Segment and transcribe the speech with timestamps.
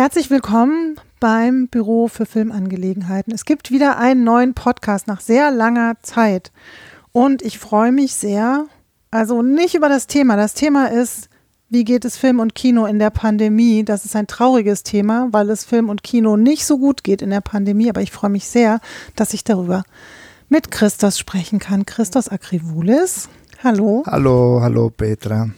[0.00, 3.34] Herzlich willkommen beim Büro für Filmangelegenheiten.
[3.34, 6.52] Es gibt wieder einen neuen Podcast nach sehr langer Zeit.
[7.12, 8.64] Und ich freue mich sehr,
[9.10, 10.36] also nicht über das Thema.
[10.36, 11.28] Das Thema ist,
[11.68, 13.84] wie geht es Film und Kino in der Pandemie?
[13.84, 17.28] Das ist ein trauriges Thema, weil es Film und Kino nicht so gut geht in
[17.28, 17.90] der Pandemie.
[17.90, 18.80] Aber ich freue mich sehr,
[19.16, 19.82] dass ich darüber
[20.48, 21.84] mit Christos sprechen kann.
[21.84, 23.28] Christos Akrivoulis.
[23.62, 24.04] Hallo.
[24.06, 25.50] Hallo, hallo Petra.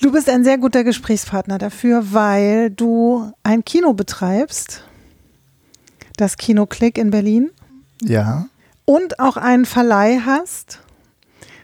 [0.00, 4.82] Du bist ein sehr guter Gesprächspartner dafür, weil du ein Kino betreibst,
[6.16, 7.50] das Kino Klick in Berlin.
[8.02, 8.46] Ja.
[8.86, 10.80] Und auch einen Verleih hast.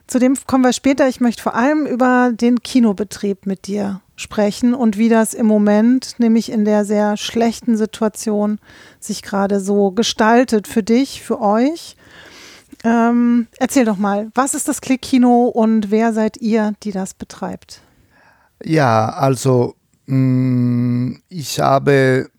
[0.07, 1.09] Zu dem kommen wir später.
[1.09, 6.17] Ich möchte vor allem über den Kinobetrieb mit dir sprechen und wie das im Moment,
[6.19, 8.59] nämlich in der sehr schlechten Situation,
[9.01, 11.97] sich gerade so gestaltet für dich, für euch.
[12.85, 17.81] Ähm, erzähl doch mal, was ist das Klick-Kino und wer seid ihr, die das betreibt?
[18.65, 19.75] Ja, also
[20.07, 22.31] mh, mm, ich habe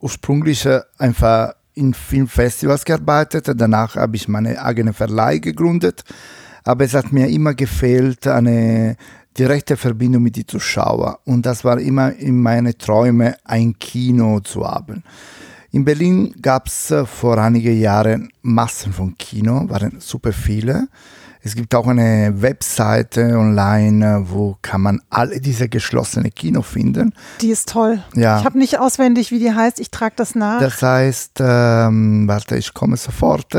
[0.00, 6.04] ursprünglich einfach in Filmfestivals gearbeitet, danach habe ich meine eigene Verleih gegründet,
[6.64, 8.96] aber es hat mir immer gefehlt eine
[9.38, 14.66] direkte Verbindung mit den Zuschauern und das war immer in meine Träume, ein Kino zu
[14.66, 15.02] haben.
[15.70, 20.88] In Berlin gab es vor einigen Jahren Massen von Kino, waren super viele.
[21.44, 27.14] Es gibt auch eine Webseite online, wo kann man alle diese geschlossene Kino finden.
[27.40, 28.02] Die ist toll.
[28.14, 28.38] Ja.
[28.38, 29.80] Ich habe nicht auswendig, wie die heißt.
[29.80, 30.60] Ich trage das nach.
[30.60, 33.52] Das heißt, ähm, warte, ich komme sofort.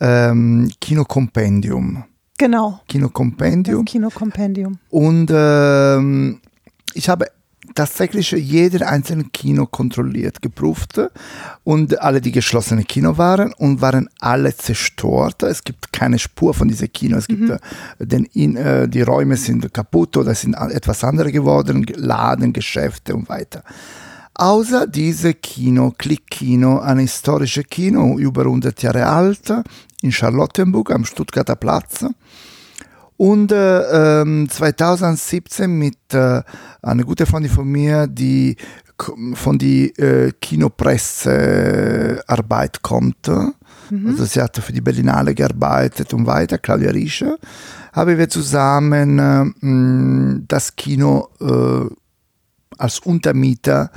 [0.00, 2.04] Ähm, Kino Compendium.
[2.38, 2.80] Genau.
[2.88, 3.84] Kino Compendium.
[3.84, 4.78] Kino Compendium.
[4.90, 6.40] Und ähm,
[6.94, 7.26] ich habe
[7.74, 11.00] tatsächlich jeden einzelnen Kino kontrolliert, geprüft
[11.64, 15.42] und alle, die geschlossene Kino waren und waren alle zerstört.
[15.42, 17.16] Es gibt keine Spur von diesem Kino.
[17.16, 17.50] Es gibt, mhm.
[17.50, 23.14] äh, den, in, äh, die Räume sind kaputt oder sind etwas andere geworden, Laden, Geschäfte
[23.14, 23.62] und weiter.
[24.34, 29.52] Außer diese Kino, Klick-Kino, ein historisches Kino, über 100 Jahre alt,
[30.00, 32.04] in Charlottenburg am Stuttgarter Platz
[33.16, 36.42] und äh, 2017 ähm, mit äh,
[36.82, 38.56] einer guten Freundin von mir, die
[39.34, 43.28] von die äh, Kinopressearbeit kommt.
[43.90, 44.06] Mhm.
[44.06, 47.36] Also sie hat für die Berlinale gearbeitet und weiter, Claudia Riesche,
[47.92, 49.50] haben wir zusammen äh,
[50.48, 51.86] das Kino äh,
[52.78, 53.90] als Untermieter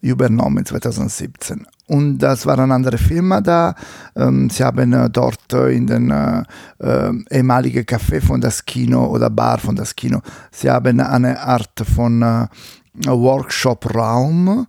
[0.00, 1.66] übernommen 2017.
[1.90, 3.74] Und das war eine andere Firma da.
[4.14, 6.42] Ähm, sie haben äh, dort in den äh,
[6.78, 10.20] äh, ehemaligen Café von das Kino oder Bar von das Kino,
[10.52, 12.46] sie haben eine Art von äh,
[13.06, 14.66] Workshop-Raum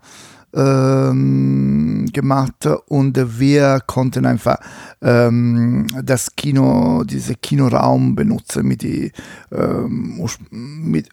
[0.53, 4.57] ähm, gemacht und wir konnten einfach
[5.01, 9.11] ähm, das Kino, diese Kinoraum benutzen mit, die,
[9.51, 11.09] ähm, mit,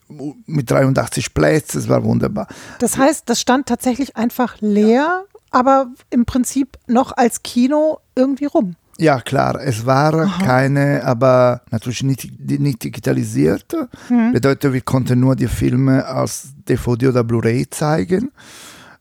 [0.46, 2.48] mit 83 Plätzen, es war wunderbar.
[2.78, 8.76] Das heißt, das stand tatsächlich einfach leer, aber im Prinzip noch als Kino irgendwie rum.
[9.00, 10.44] Ja, klar, es war Aha.
[10.44, 13.72] keine, aber natürlich nicht, nicht digitalisiert.
[14.08, 14.32] Mhm.
[14.32, 18.32] Bedeutet, wir konnten nur die Filme als DVD oder Blu-ray zeigen.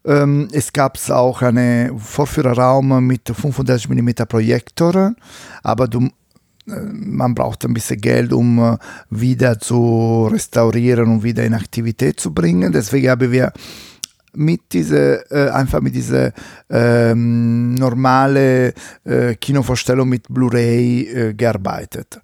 [0.05, 5.15] Ähm, es gab auch einen Vorführerraum mit 35 mm Projektor,
[5.63, 6.09] aber du,
[6.67, 8.77] äh, man braucht ein bisschen Geld, um äh,
[9.09, 12.71] wieder zu restaurieren und wieder in Aktivität zu bringen.
[12.71, 13.51] Deswegen haben wir
[14.37, 16.31] mit dieser, äh, einfach mit dieser
[16.69, 22.21] ähm, normale äh, Kinovorstellung mit Blu-ray äh, gearbeitet.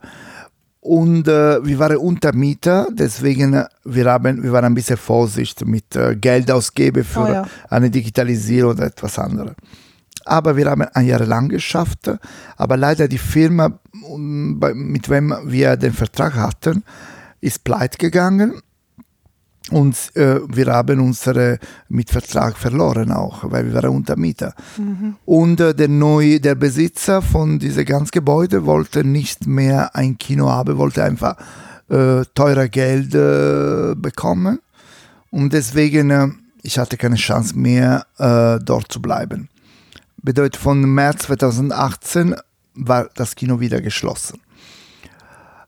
[0.80, 5.96] Und äh, wir waren Untermieter, deswegen äh, wir haben, wir waren ein bisschen vorsichtig mit
[5.96, 7.48] äh, Geld ausgeben für oh ja.
[7.70, 9.54] eine Digitalisierung oder etwas anderes.
[10.26, 12.12] Aber wir haben ein Jahr lang geschafft,
[12.58, 13.80] aber leider die Firma,
[14.18, 16.84] mit wem wir den Vertrag hatten,
[17.42, 18.62] ist pleite gegangen
[19.72, 21.58] und äh, wir haben unseren
[21.88, 24.54] Mietvertrag verloren auch, weil wir waren Untermieter.
[24.78, 25.16] Mhm.
[25.26, 30.50] Und äh, der neue, der Besitzer von diesem ganzen Gebäude wollte nicht mehr ein Kino
[30.50, 31.38] haben, wollte einfach
[31.90, 34.60] äh, teurer Geld äh, bekommen.
[35.32, 36.28] Und deswegen, äh,
[36.62, 39.48] ich hatte keine Chance mehr, äh, dort zu bleiben.
[40.22, 42.36] Bedeutet, von März 2018
[42.76, 44.40] war das Kino wieder geschlossen.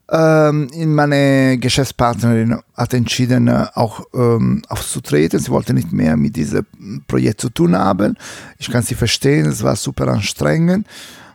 [0.08, 5.40] Ähm, meine Geschäftspartnerin hat entschieden, äh, auch ähm, aufzutreten.
[5.40, 6.64] Sie wollte nicht mehr mit diesem
[7.08, 8.16] Projekt zu tun haben.
[8.58, 10.86] Ich kann sie verstehen, es war super anstrengend.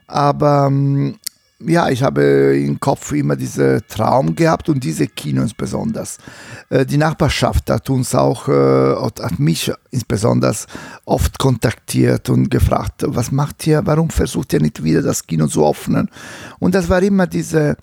[0.07, 1.15] Aber ähm,
[1.65, 6.17] ja, ich habe im Kopf immer diesen Traum gehabt und diese Kinos besonders.
[6.69, 10.55] Äh, die Nachbarschaft hat uns auch, äh, hat mich insbesondere
[11.05, 15.67] oft kontaktiert und gefragt, was macht ihr, warum versucht ihr nicht wieder das Kino zu
[15.67, 16.09] öffnen?
[16.59, 17.75] Und das war immer diese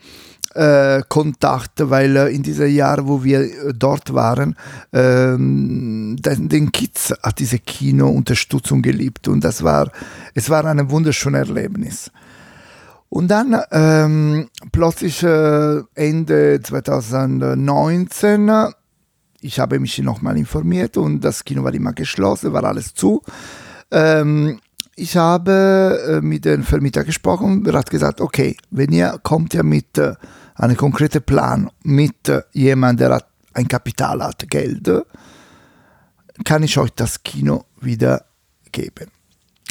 [0.58, 4.56] äh, Kontakt, weil äh, in diesen Jahren, wo wir äh, dort waren,
[4.92, 9.92] ähm, den, den, Kids hat diese Kino-Unterstützung geliebt und das war,
[10.34, 12.10] es war ein wunderschönes Erlebnis.
[13.08, 18.50] Und dann ähm, plötzlich äh, Ende 2019,
[19.40, 23.22] ich habe mich nochmal informiert und das Kino war immer geschlossen, war alles zu.
[23.92, 24.58] Ähm,
[24.96, 29.54] ich habe äh, mit dem Vermieter gesprochen und er hat gesagt, okay, wenn ihr kommt
[29.54, 29.96] ja mit
[30.58, 34.90] einem konkreten Plan, mit jemandem, der hat ein Kapital hat, Geld,
[36.44, 38.26] kann ich euch das Kino wieder
[38.70, 39.10] geben.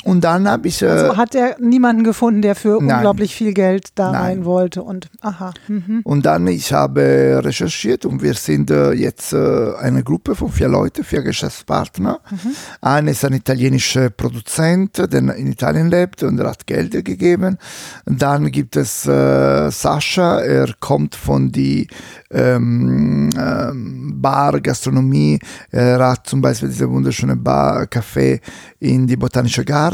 [0.03, 0.81] Und dann habe ich.
[0.81, 4.21] Äh, also hat er niemanden gefunden, der für nein, unglaublich viel Geld da nein.
[4.21, 4.83] rein wollte.
[4.83, 6.01] Und, aha, mhm.
[6.03, 10.67] und dann, ich habe recherchiert und wir sind äh, jetzt äh, eine Gruppe von vier
[10.67, 12.19] Leuten, vier Geschäftspartner.
[12.29, 12.55] Mhm.
[12.81, 17.57] Einer ist ein italienischer Produzent, der in Italien lebt und er hat Geld gegeben.
[18.05, 21.87] Dann gibt es äh, Sascha, er kommt von die
[22.29, 25.39] ähm, ähm, Bar, Gastronomie.
[25.71, 28.39] Er hat zum Beispiel diese wunderschöne Bar, Café
[28.79, 29.86] in die Botanische Garten.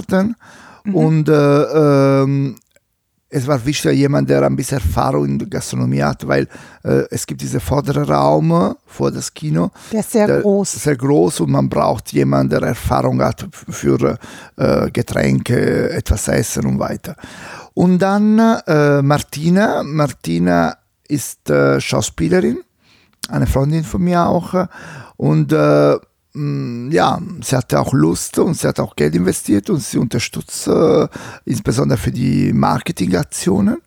[0.84, 0.96] Mhm.
[0.96, 2.56] Und äh, ähm,
[3.36, 6.48] es war wichtig, jemand, der ein bisschen Erfahrung in der Gastronomie hat, weil
[6.84, 9.72] äh, es gibt diesen vorderen Raum vor das Kino.
[9.92, 10.74] Der ist sehr der, groß.
[10.74, 14.20] Sehr groß und man braucht jemanden, der Erfahrung hat für
[14.56, 17.16] äh, Getränke, etwas Essen und weiter.
[17.74, 18.38] Und dann
[18.68, 19.82] äh, Martina.
[19.82, 22.60] Martina ist äh, Schauspielerin,
[23.30, 24.68] eine Freundin von mir auch.
[25.18, 25.98] Und äh,
[26.36, 31.08] ja, sie hatte auch Lust und sie hat auch Geld investiert und sie unterstützt äh,
[31.46, 33.78] insbesondere für die Marketingaktionen.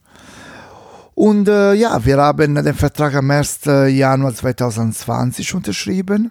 [1.15, 3.61] Und äh, ja, wir haben den Vertrag am 1.
[3.89, 6.31] Januar 2020 unterschrieben.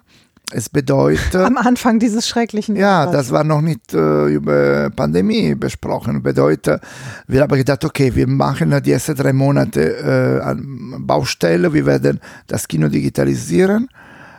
[0.52, 1.34] Es bedeutet.
[1.34, 3.12] Am Anfang dieses schrecklichen Jahres.
[3.12, 6.22] Ja, das war noch nicht äh, über Pandemie besprochen.
[6.22, 6.80] Bedeutet,
[7.26, 10.54] wir haben gedacht, okay, wir machen die ersten drei Monate äh,
[10.98, 13.88] Baustelle, wir werden das Kino digitalisieren.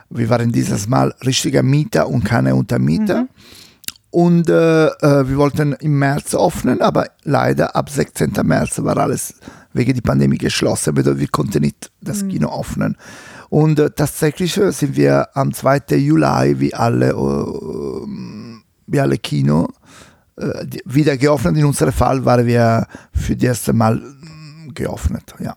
[0.09, 3.23] Wir waren dieses Mal richtiger Mieter und keine Untermieter.
[3.23, 3.29] Mhm.
[4.09, 8.33] Und äh, äh wir wollten im März öffnen, aber leider ab 16.
[8.43, 9.35] März war alles
[9.73, 10.95] wegen der Pandemie geschlossen.
[10.95, 12.29] Bedeutet, wir konnten nicht das mhm.
[12.29, 12.97] Kino öffnen.
[13.49, 15.95] Und äh, tatsächlich äh, sind wir am 2.
[15.97, 18.07] Juli, wie alle, äh,
[18.87, 19.69] wie alle Kino,
[20.37, 21.57] äh, wieder geöffnet.
[21.57, 24.01] In unserem Fall waren wir für das erste Mal
[24.73, 25.33] geöffnet.
[25.39, 25.55] Ja.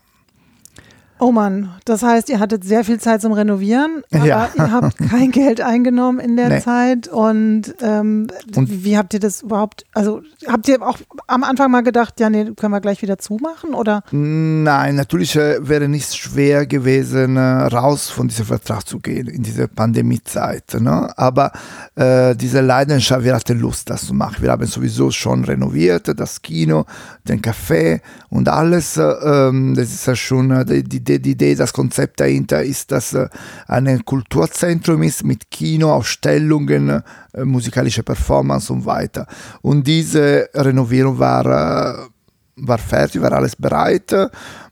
[1.23, 4.49] Oh Mann, das heißt, ihr hattet sehr viel Zeit zum Renovieren, aber ja.
[4.57, 6.61] ihr habt kein Geld eingenommen in der nee.
[6.61, 7.09] Zeit.
[7.09, 10.97] Und, ähm, und, wie habt ihr das überhaupt, also habt ihr auch
[11.27, 13.75] am Anfang mal gedacht, ja, nee, können wir gleich wieder zumachen?
[13.75, 14.03] Oder?
[14.13, 19.43] Nein, natürlich äh, wäre nicht schwer gewesen, äh, raus von diesem Vertrag zu gehen in
[19.43, 20.73] diese Pandemiezeit.
[20.81, 21.13] Ne?
[21.19, 21.53] Aber
[21.97, 24.37] äh, diese Leidenschaft, wir hatten Lust, das zu machen.
[24.41, 26.87] Wir haben sowieso schon renoviert, das Kino,
[27.25, 28.01] den Café
[28.31, 28.97] und alles.
[28.97, 33.13] Äh, ähm, das ist ja schon die, die die, Idee, das Konzept dahinter ist, dass
[33.15, 33.29] äh,
[33.67, 37.03] ein Kulturzentrum ist mit Kino, Ausstellungen,
[37.33, 39.27] äh, musikalische Performance und weiter.
[39.63, 42.09] Und diese Renovierung war, äh,
[42.57, 44.11] war fertig, war alles bereit.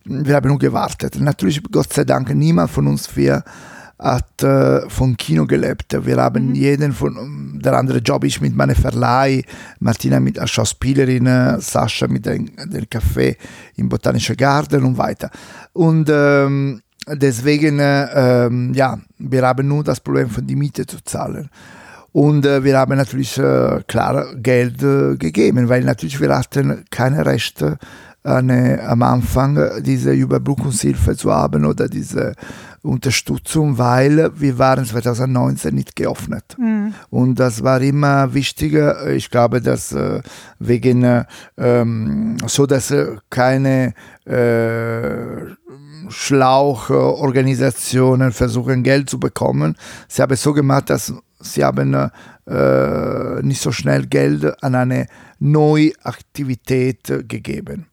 [0.04, 1.18] Wir haben nur gewartet.
[1.20, 3.42] Natürlich, Gott sei Dank, niemand von uns vier
[3.98, 5.96] hat äh, von Kino gelebt.
[6.04, 6.54] Wir haben mhm.
[6.54, 9.42] jeden von, der andere Job ich mit meinem Verleih,
[9.80, 13.36] Martina mit als Schauspielerin, Sascha mit dem, dem Café
[13.76, 15.30] im Botanischen Garten und weiter.
[15.72, 21.02] Und ähm, deswegen, äh, ähm, ja, wir haben nur das Problem von die Miete zu
[21.04, 21.50] zahlen.
[22.12, 27.26] Und äh, wir haben natürlich äh, klar Geld äh, gegeben, weil natürlich wir hatten keine
[27.26, 27.78] Rechte
[28.28, 32.34] eine, am Anfang diese Überbrückungshilfe zu haben oder diese
[32.82, 36.56] Unterstützung, weil wir waren 2019 nicht geöffnet.
[36.58, 36.92] Mhm.
[37.10, 39.08] Und das war immer wichtiger.
[39.10, 40.20] Ich glaube, dass äh,
[40.58, 41.24] wegen
[41.56, 43.94] ähm, so, dass äh, keine
[44.24, 45.54] äh,
[46.08, 49.76] Schlauchorganisationen versuchen Geld zu bekommen.
[50.08, 52.10] Sie haben es so gemacht, dass sie haben äh,
[53.42, 55.06] nicht so schnell Geld an eine
[55.38, 57.86] neue Aktivität gegeben.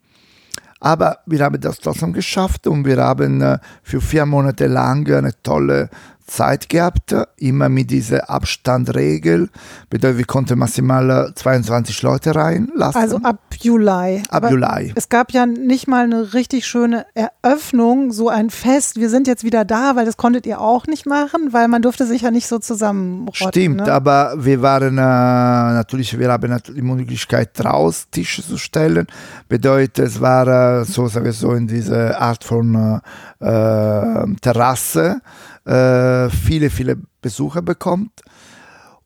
[0.86, 5.32] Aber wir haben das trotzdem geschafft und wir haben äh, für vier Monate lang eine
[5.42, 5.90] tolle
[6.26, 9.50] Zeit gehabt, immer mit dieser Abstandregel.
[9.90, 13.00] Bedeutet, wir konnten maximal 22 Leute reinlassen.
[13.00, 14.24] Also ab Juli.
[14.30, 14.94] Ab Aber Juli.
[14.96, 18.98] Es gab ja nicht mal eine richtig schöne Eröffnung, so ein Fest.
[18.98, 22.06] Wir sind jetzt wieder da, weil das konntet ihr auch nicht machen, weil man durfte
[22.06, 23.50] sich ja nicht so zusammenrotten.
[23.50, 23.92] Stimmt, ne?
[23.92, 29.08] aber wir waren äh, natürlich, wir haben natürlich die Möglichkeit, draußen Tische zu stellen.
[29.48, 33.02] Bedeutet, es war äh, so, sagen wir so, in dieser Art von
[33.40, 35.22] äh, äh Terrasse
[35.66, 38.22] äh, viele, viele Besucher bekommt.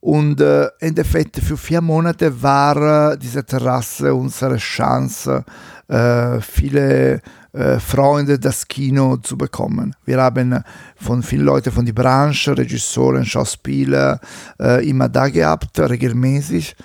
[0.02, 5.44] Und äh, Endeffekt für vier Monate war äh, diese Terrasse unsere Chance,
[5.90, 9.94] äh, viele äh, Freunde das Kino zu bekommen.
[10.06, 10.64] Wir haben
[10.96, 14.22] von vielen Leuten von der Branche, Regisseuren, Schauspieler
[14.60, 16.76] äh, immer da gehabt, regelmäßig.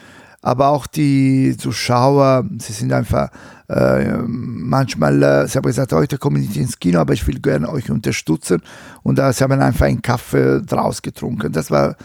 [0.44, 3.30] Aber auch die Zuschauer, sie sind einfach
[3.66, 7.40] äh, manchmal, äh, sie haben gesagt, heute komme ich nicht ins Kino, aber ich will
[7.40, 8.60] gerne euch unterstützen.
[9.02, 11.50] Und äh, sie haben einfach einen Kaffee draus getrunken.
[11.50, 11.96] Das war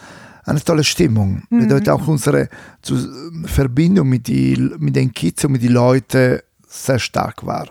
[0.46, 1.42] eine tolle Stimmung.
[1.50, 1.60] Mhm.
[1.60, 2.48] Bedeutet auch unsere
[3.44, 7.66] Verbindung mit, die, mit den Kids und mit den Leuten sehr stark war.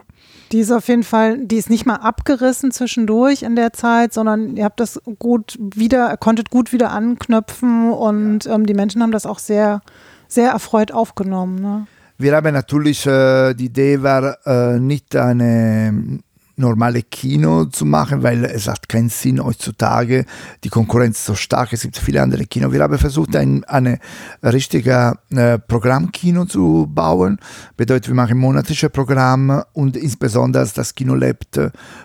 [0.52, 4.56] Die ist auf jeden Fall, die ist nicht mal abgerissen zwischendurch in der Zeit, sondern
[4.56, 9.26] ihr habt das gut wieder, konntet gut wieder anknüpfen und ähm, die Menschen haben das
[9.26, 9.82] auch sehr,
[10.30, 11.62] sehr erfreut aufgenommen.
[11.62, 11.88] Ne?
[12.18, 16.22] Wir haben natürlich, äh, die Idee war äh, nicht eine
[16.60, 20.26] normale Kino zu machen, weil es hat keinen Sinn heutzutage.
[20.64, 22.72] Die Konkurrenz so stark, es gibt viele andere Kino.
[22.72, 24.00] Wir haben versucht, ein eine
[24.44, 27.40] richtige äh, Programmkino zu bauen.
[27.78, 31.60] Bedeutet, wir machen monatliche Programme und insbesondere das Kino lebt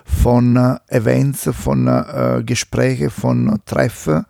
[0.05, 4.25] von äh, Events, von äh, Gesprächen, von Treffen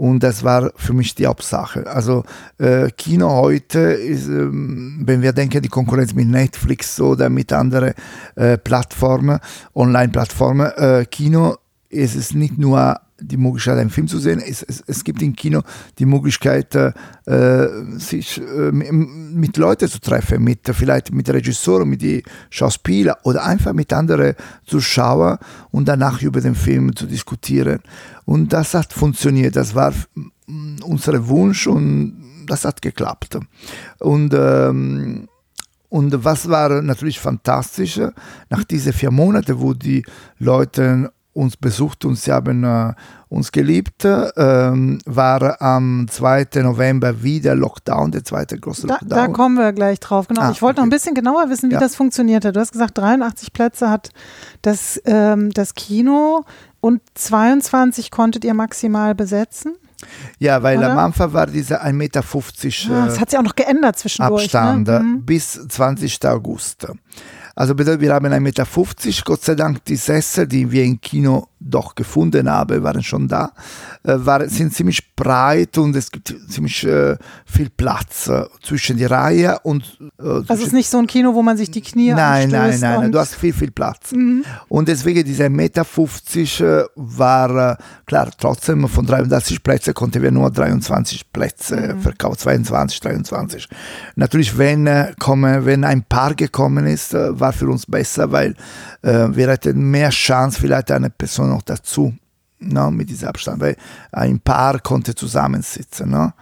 [0.00, 1.86] und das war für mich die Hauptsache.
[1.86, 2.24] Also
[2.56, 7.92] äh, Kino heute ist, ähm, wenn wir denken, die Konkurrenz mit Netflix oder mit anderen
[8.34, 9.40] äh, Plattformen,
[9.74, 11.56] Online-Plattformen, äh, Kino
[11.90, 14.40] ist nicht nur die Möglichkeit, einen Film zu sehen.
[14.40, 15.62] Es, es, es gibt im Kino
[15.98, 16.92] die Möglichkeit, äh,
[17.96, 23.72] sich äh, mit Leuten zu treffen, mit, vielleicht mit Regisseuren, mit den Schauspielern oder einfach
[23.72, 24.34] mit anderen
[24.64, 25.38] Zuschauern
[25.70, 27.80] und danach über den Film zu diskutieren.
[28.24, 29.56] Und das hat funktioniert.
[29.56, 29.92] Das war
[30.82, 33.38] unser Wunsch und das hat geklappt.
[33.98, 35.28] Und ähm,
[35.90, 38.00] und was war natürlich fantastisch,
[38.48, 40.04] nach diesen vier Monaten, wo die
[40.38, 42.92] Leute uns besucht und sie haben äh,
[43.28, 46.48] uns geliebt, ähm, war am 2.
[46.56, 49.08] November wieder Lockdown, der zweite große Lockdown.
[49.08, 50.42] Da, da kommen wir gleich drauf, genau.
[50.42, 50.80] Ah, ich wollte okay.
[50.80, 51.80] noch ein bisschen genauer wissen, wie ja.
[51.80, 52.52] das funktionierte.
[52.52, 54.10] Du hast gesagt, 83 Plätze hat
[54.62, 56.44] das, ähm, das Kino
[56.80, 59.76] und 22 konntet ihr maximal besetzen?
[60.38, 60.92] Ja, weil Oder?
[60.92, 62.22] am Anfang war dieser 1,50 Meter.
[62.22, 64.44] Ah, das hat sich auch noch geändert zwischendurch.
[64.44, 65.00] Abstand ne?
[65.00, 65.26] mhm.
[65.26, 66.26] bis 20.
[66.26, 66.86] August.
[67.60, 68.66] Also bedeutet, wir haben 1,50 Meter.
[69.26, 73.52] Gott sei Dank, die Sessel, die wir im Kino doch gefunden habe, waren schon da,
[74.02, 79.04] äh, war, sind ziemlich breit und es gibt ziemlich äh, viel Platz äh, zwischen die
[79.04, 79.98] Reihe und.
[80.18, 82.78] Äh, also es ist nicht so ein Kino, wo man sich die Knie Nein, nein,
[82.80, 84.12] nein, nein, du hast viel, viel Platz.
[84.12, 84.44] Mhm.
[84.68, 87.76] Und deswegen dieser Meter 50 äh, war, äh,
[88.06, 92.00] klar, trotzdem von 33 Plätzen konnten wir nur 23 Plätze mhm.
[92.00, 93.68] verkaufen, 22, 23.
[94.16, 98.54] Natürlich, wenn, äh, komme, wenn ein Paar gekommen ist, war für uns besser, weil
[99.02, 102.14] wir hätten mehr Chance, vielleicht eine Person noch dazu,
[102.58, 103.76] no, mit diesem Abstand, weil
[104.12, 106.10] ein Paar konnte zusammensitzen.
[106.10, 106.32] No?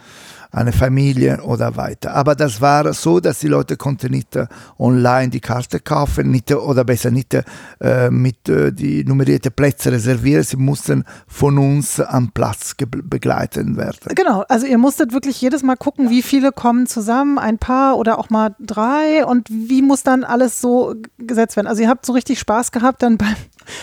[0.51, 2.15] eine Familie oder weiter.
[2.15, 4.47] Aber das war so, dass die Leute konnten nicht äh,
[4.79, 7.35] online die Karte kaufen, nicht, oder besser nicht
[7.81, 10.43] äh, mit äh, die nummerierten Plätze reservieren.
[10.43, 14.15] Sie mussten von uns am Platz begleitet werden.
[14.15, 18.19] Genau, also ihr musstet wirklich jedes Mal gucken, wie viele kommen zusammen, ein paar oder
[18.19, 21.67] auch mal drei und wie muss dann alles so gesetzt werden.
[21.67, 23.37] Also ihr habt so richtig Spaß gehabt dann beim,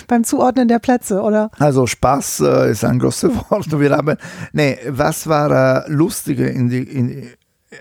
[0.08, 1.52] beim Zuordnen der Plätze, oder?
[1.60, 3.80] Also Spaß äh, ist ein großes Wort.
[3.80, 4.18] Wir haben,
[4.54, 7.30] nee, was war äh, lustige in die, in,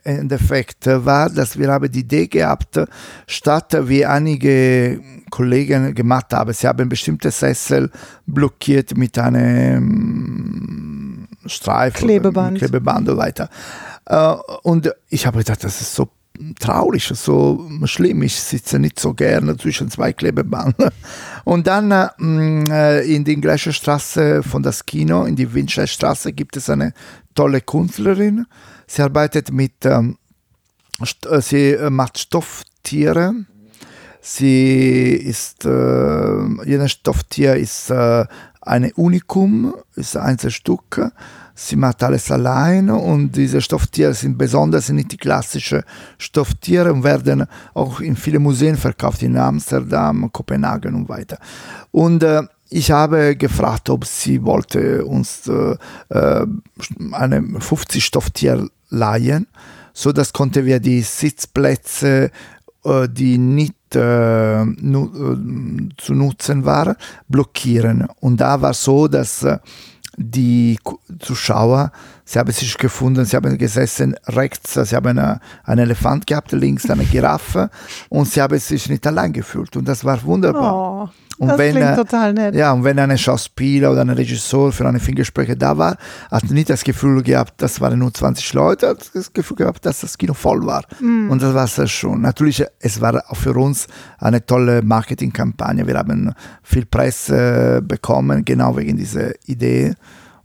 [0.02, 2.80] Endeffekt war, dass wir haben die Idee gehabt,
[3.26, 7.90] statt wie einige Kollegen gemacht haben, sie haben bestimmte Sessel
[8.26, 13.49] blockiert mit einem Streifen, Klebeband, Klebeband und weiter.
[14.06, 16.08] Äh, und ich habe gedacht, das ist so
[16.58, 18.23] traurig, so schlimm.
[18.23, 20.90] Ich sitze nicht so gerne zwischen zwei Klebebanden.
[21.45, 26.71] Und dann äh, in die gleichen Straße von das Kino, in die Winchellstraße, gibt es
[26.71, 26.95] eine
[27.35, 28.47] tolle Künstlerin.
[28.87, 30.17] Sie arbeitet mit, ähm,
[31.01, 33.35] äh, sie äh, macht Stofftiere.
[34.21, 38.25] Sie ist, äh, jedes Stofftier ist äh,
[38.63, 41.13] ein Unikum, ist ein Einzelstück.
[41.56, 45.82] Sie macht alles allein und diese Stofftiere sind besonders nicht die klassischen
[46.18, 51.38] Stofftiere und werden auch in viele Museen verkauft, in Amsterdam, Kopenhagen und weiter.
[51.92, 55.76] Und äh, ich habe gefragt, ob sie wollte uns äh,
[56.08, 56.46] äh
[57.12, 59.46] eine 50 Stofftier leihen,
[59.92, 62.32] so dass konnten wir die Sitzplätze,
[62.84, 66.96] äh, die nicht äh, nu, äh, zu nutzen waren,
[67.28, 68.08] blockieren.
[68.18, 69.58] Und da war so, dass äh,
[70.16, 70.78] die
[71.18, 71.92] Zuschauer
[72.25, 76.88] Sie haben sich gefunden, sie haben gesessen rechts, sie haben eine, einen Elefant gehabt, links
[76.88, 77.69] eine Giraffe
[78.09, 80.75] und sie haben sich nicht allein gefühlt und das war wunderbar.
[80.75, 82.54] Oh, Und das wenn, klingt äh, total nett.
[82.54, 85.99] Ja, und wenn ein Schauspieler oder ein Regisseur für eine Filmgespräche da war,
[86.31, 90.00] hat nicht das Gefühl gehabt, das waren nur 20 Leute, hat das Gefühl gehabt, dass
[90.00, 90.85] das Kino voll war.
[91.31, 92.23] Und das war sehr schön.
[92.23, 93.87] Natürlich, es war auch für uns
[94.19, 95.87] eine tolle Marketingkampagne.
[95.87, 99.95] Wir haben viel Presse bekommen, genau wegen dieser Idee.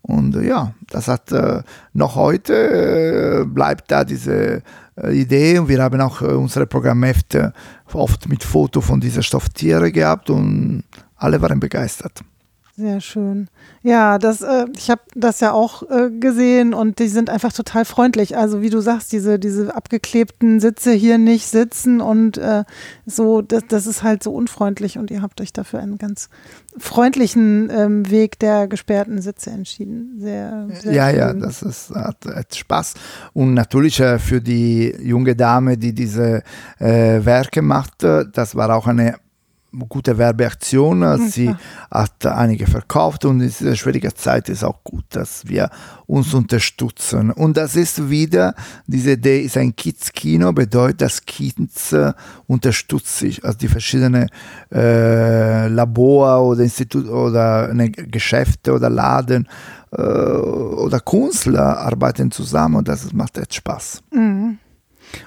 [0.09, 1.61] Und äh, ja, das hat äh,
[1.93, 4.63] noch heute äh, bleibt da diese
[5.11, 5.59] Idee.
[5.59, 7.53] Und wir haben auch unsere Programmhefte
[7.93, 10.83] oft mit Foto von dieser Stofftiere gehabt und
[11.15, 12.21] alle waren begeistert.
[12.79, 13.49] Sehr schön.
[13.83, 17.83] Ja, das, äh, ich habe das ja auch äh, gesehen und die sind einfach total
[17.83, 18.37] freundlich.
[18.37, 22.63] Also wie du sagst, diese, diese abgeklebten Sitze hier nicht sitzen und äh,
[23.05, 26.29] so, das, das ist halt so unfreundlich und ihr habt euch dafür einen ganz
[26.77, 30.15] freundlichen ähm, Weg der gesperrten Sitze entschieden.
[30.17, 31.19] Sehr, sehr ja, schön.
[31.19, 32.93] ja, das ist, hat, hat Spaß.
[33.33, 36.43] Und natürlich äh, für die junge Dame, die diese
[36.79, 39.15] äh, Werke macht, äh, das war auch eine
[39.87, 41.03] gute Werbeaktion.
[41.03, 41.59] Äh, Sie klar.
[41.91, 45.69] hat einige verkauft und in dieser schwierigen Zeit ist auch gut, dass wir
[46.07, 47.31] uns unterstützen.
[47.31, 48.55] Und das ist wieder,
[48.87, 52.13] diese Idee ist ein Kids-Kino, bedeutet, dass Kids äh,
[52.47, 54.29] unterstützt sich, also die verschiedenen
[54.71, 59.47] äh, Labor oder Institut oder eine Geschäfte oder Laden
[59.91, 64.03] äh, oder Künstler arbeiten zusammen und das macht echt Spaß.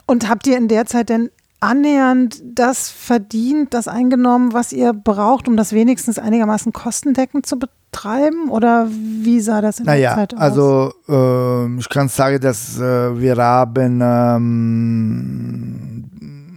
[0.06, 1.30] Und habt ihr in der Zeit denn
[1.62, 8.48] annähernd das verdient, das eingenommen, was ihr braucht, um das wenigstens einigermaßen kostendeckend zu betreiben?
[8.50, 10.40] Oder wie sah das in der Naja, Zeit aus?
[10.40, 15.91] also äh, ich kann sagen, dass äh, wir haben ähm,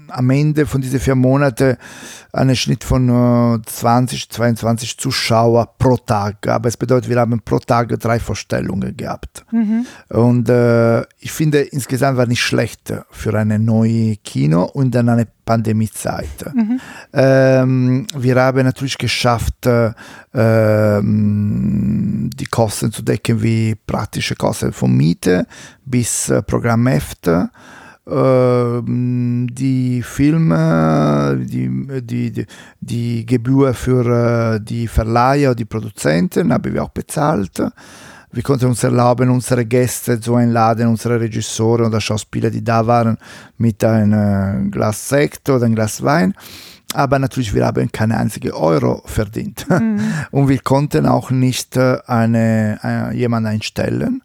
[0.09, 1.77] am Ende von diesen vier Monaten
[2.31, 6.47] einen Schnitt von äh, 20, 22 Zuschauer pro Tag.
[6.47, 9.45] Aber es bedeutet, wir haben pro Tag drei Vorstellungen gehabt.
[10.09, 15.27] Und äh, ich finde, insgesamt war nicht schlecht für eine neue Kino und dann eine
[15.45, 16.43] Pandemiezeit.
[17.13, 19.91] Ähm, wir haben natürlich geschafft, äh,
[20.33, 25.45] ähm, die Kosten zu decken, wie praktische Kosten von Miete
[25.85, 27.49] bis äh, Programmhefte.
[28.07, 32.45] Ähm, die Filme, die, die,
[32.79, 37.63] die, Gebühr für äh, die Verleiher und die Produzenten haben wir auch bezahlt.
[38.31, 43.17] Wir konnten uns erlauben, unsere Gäste zu einladen, unsere Regisseure oder Schauspieler, die da waren,
[43.57, 46.35] mit einem Glas Sekt oder einem Glas Wein.
[46.93, 49.65] Aber natürlich, wir haben keine einzige Euro verdient.
[50.31, 54.21] Und wir konnten auch nicht äh, eine, äh, jemanden einstellen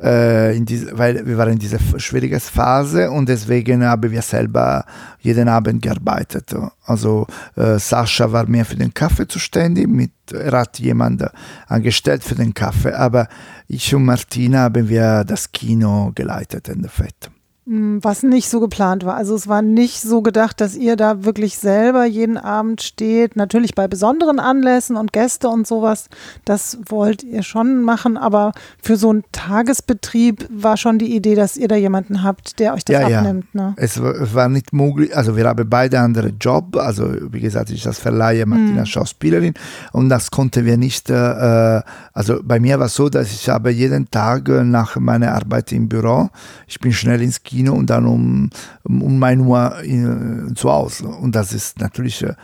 [0.00, 4.84] äh, in diese, weil wir waren in dieser schwierigen Phase und deswegen haben wir selber
[5.20, 6.54] jeden Abend gearbeitet.
[6.84, 11.28] Also äh, Sascha war mehr für den Kaffee zuständig, mit, er hat jemanden
[11.66, 13.28] angestellt für den Kaffee, aber
[13.68, 17.30] ich und Martina haben wir das Kino geleitet in der Fett.
[17.66, 19.16] Mm, Was nicht so geplant war.
[19.16, 23.34] Also es war nicht so gedacht, dass ihr da wirklich selber jeden Abend steht.
[23.34, 26.08] Natürlich bei besonderen Anlässen und Gäste und sowas.
[26.44, 28.16] Das wollt ihr schon machen.
[28.16, 32.74] Aber für so einen Tagesbetrieb war schon die Idee, dass ihr da jemanden habt, der
[32.74, 33.18] euch das Ja, ja.
[33.18, 33.52] abnimmt.
[33.52, 33.74] Ne?
[33.76, 37.98] Es war, nicht möglich, also wir haben beide andere Job, also wie gesagt, ich als
[37.98, 39.54] Verleiher, Martina Schauspielerin
[39.92, 43.70] und das konnten wir nicht, äh, also bei mir war es so, dass ich habe
[43.70, 46.30] jeden Tag äh, nach meiner Arbeit im Büro,
[46.68, 48.50] ich bin schnell ins Kino und dann um,
[48.84, 52.34] um 1 Uhr in, zu Hause und das ist natürlich äh,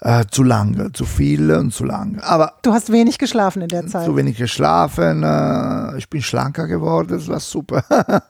[0.00, 3.86] äh, zu lange, zu viel und zu lange, aber Du hast wenig geschlafen in der
[3.86, 4.04] Zeit.
[4.06, 7.82] zu wenig geschlafen, äh, ich bin schlanker geworden, das war super.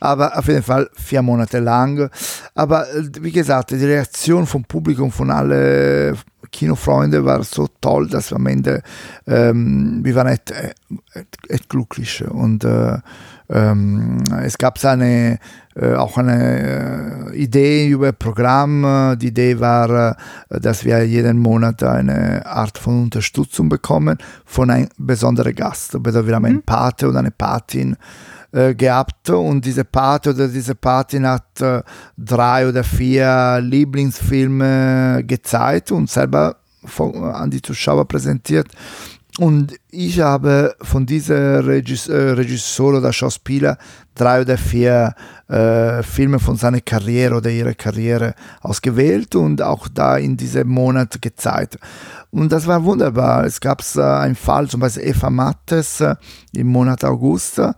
[0.00, 2.10] Aber auf jeden Fall vier Monate lang.
[2.54, 6.18] Aber äh, wie gesagt, die Reaktion vom Publikum, von allen
[6.54, 8.82] Kinofreunden war so toll, dass wir am Ende,
[9.26, 12.24] ähm, wir waren echt, echt, echt glücklich.
[12.28, 12.98] Und äh,
[13.50, 15.38] ähm, es gab eine, äh,
[15.76, 18.84] auch eine äh, Idee über Programm.
[18.84, 20.16] Äh, Die Idee war,
[20.48, 25.96] äh, dass wir jeden Monat eine Art von Unterstützung bekommen von einem besonderen Gast.
[25.96, 27.96] Also wir haben einen Pate oder eine Patin
[28.52, 31.82] äh, gehabt und diese Pate oder diese Patin hat äh,
[32.16, 36.56] drei oder vier Lieblingsfilme gezeigt und selber
[37.32, 38.68] an die Zuschauer präsentiert.
[39.40, 43.78] Und ich habe von dieser Regis äh, Regisseur oder Schauspieler
[44.14, 45.12] drei oder vier
[45.48, 51.20] äh, Filme von seiner Karriere oder ihrer Karriere ausgewählt und auch da in diesem Monat
[51.20, 51.78] gezeigt.
[52.30, 53.44] Und das war wunderbar.
[53.44, 56.14] Es gab äh, einen Fall, zum Beispiel Eva Mattes äh,
[56.52, 57.58] im Monat August.
[57.58, 57.72] Äh,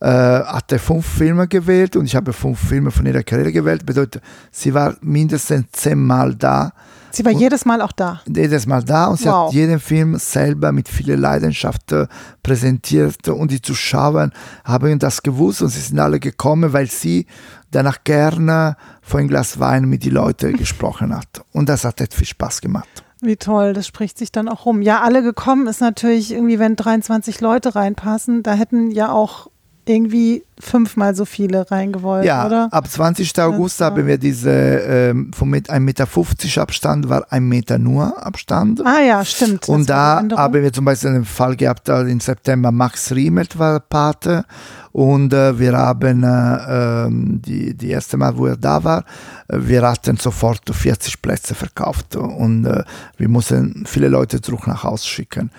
[0.00, 3.84] hatte fünf Filme gewählt und ich habe fünf Filme von ihrer Karriere gewählt.
[3.84, 6.72] Bedeutet, sie war mindestens zehnmal da
[7.14, 8.20] Sie war und jedes Mal auch da.
[8.26, 9.46] Jedes Mal da und sie wow.
[9.46, 12.06] hat jeden Film selber mit viel Leidenschaft äh,
[12.42, 14.30] präsentiert und die Zuschauer
[14.64, 17.26] haben das gewusst und sie sind alle gekommen, weil sie
[17.70, 21.44] danach gerne vor ein Glas Wein mit den Leuten gesprochen hat.
[21.52, 23.04] Und das hat echt viel Spaß gemacht.
[23.20, 24.82] Wie toll, das spricht sich dann auch rum.
[24.82, 29.48] Ja, alle gekommen ist natürlich irgendwie, wenn 23 Leute reinpassen, da hätten ja auch
[29.86, 32.68] irgendwie fünfmal so viele reingewollt, ja, oder?
[32.70, 33.38] ab 20.
[33.40, 33.86] August ja.
[33.86, 38.80] haben wir diese, ähm, von 1,50 Meter Abstand war ein Meter nur Abstand.
[38.84, 39.68] Ah ja, stimmt.
[39.68, 44.44] Und da haben wir zum Beispiel einen Fall gehabt, im September Max Riemelt war Pate
[44.92, 49.04] und äh, wir haben äh, ähm, die, die erste Mal, wo er da war,
[49.48, 52.84] wir hatten sofort 40 Plätze verkauft und äh,
[53.16, 55.50] wir mussten viele Leute zurück nach Hause schicken.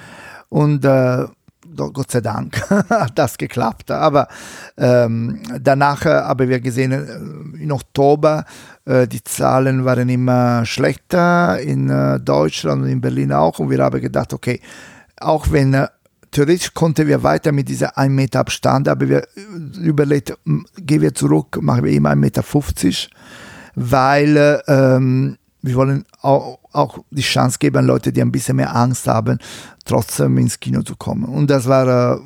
[0.47, 1.25] Und äh,
[1.75, 3.91] Gott sei Dank hat das geklappt.
[3.91, 4.27] Aber
[4.77, 8.45] ähm, danach haben wir gesehen, äh, in Oktober,
[8.85, 13.59] äh, die Zahlen waren immer schlechter in äh, Deutschland und in Berlin auch.
[13.59, 14.61] Und wir haben gedacht, okay,
[15.19, 15.87] auch wenn äh,
[16.31, 20.37] theoretisch konnten wir weiter mit dieser 1 Meter Abstand, aber wir äh, überlegt,
[20.77, 22.43] gehen wir zurück, machen wir immer 1,50 Meter,
[23.75, 28.75] weil ähm, wir wollen auch, auch, die Chance geben an Leute, die ein bisschen mehr
[28.75, 29.39] Angst haben,
[29.85, 31.25] trotzdem ins Kino zu kommen.
[31.25, 32.19] Und das war äh,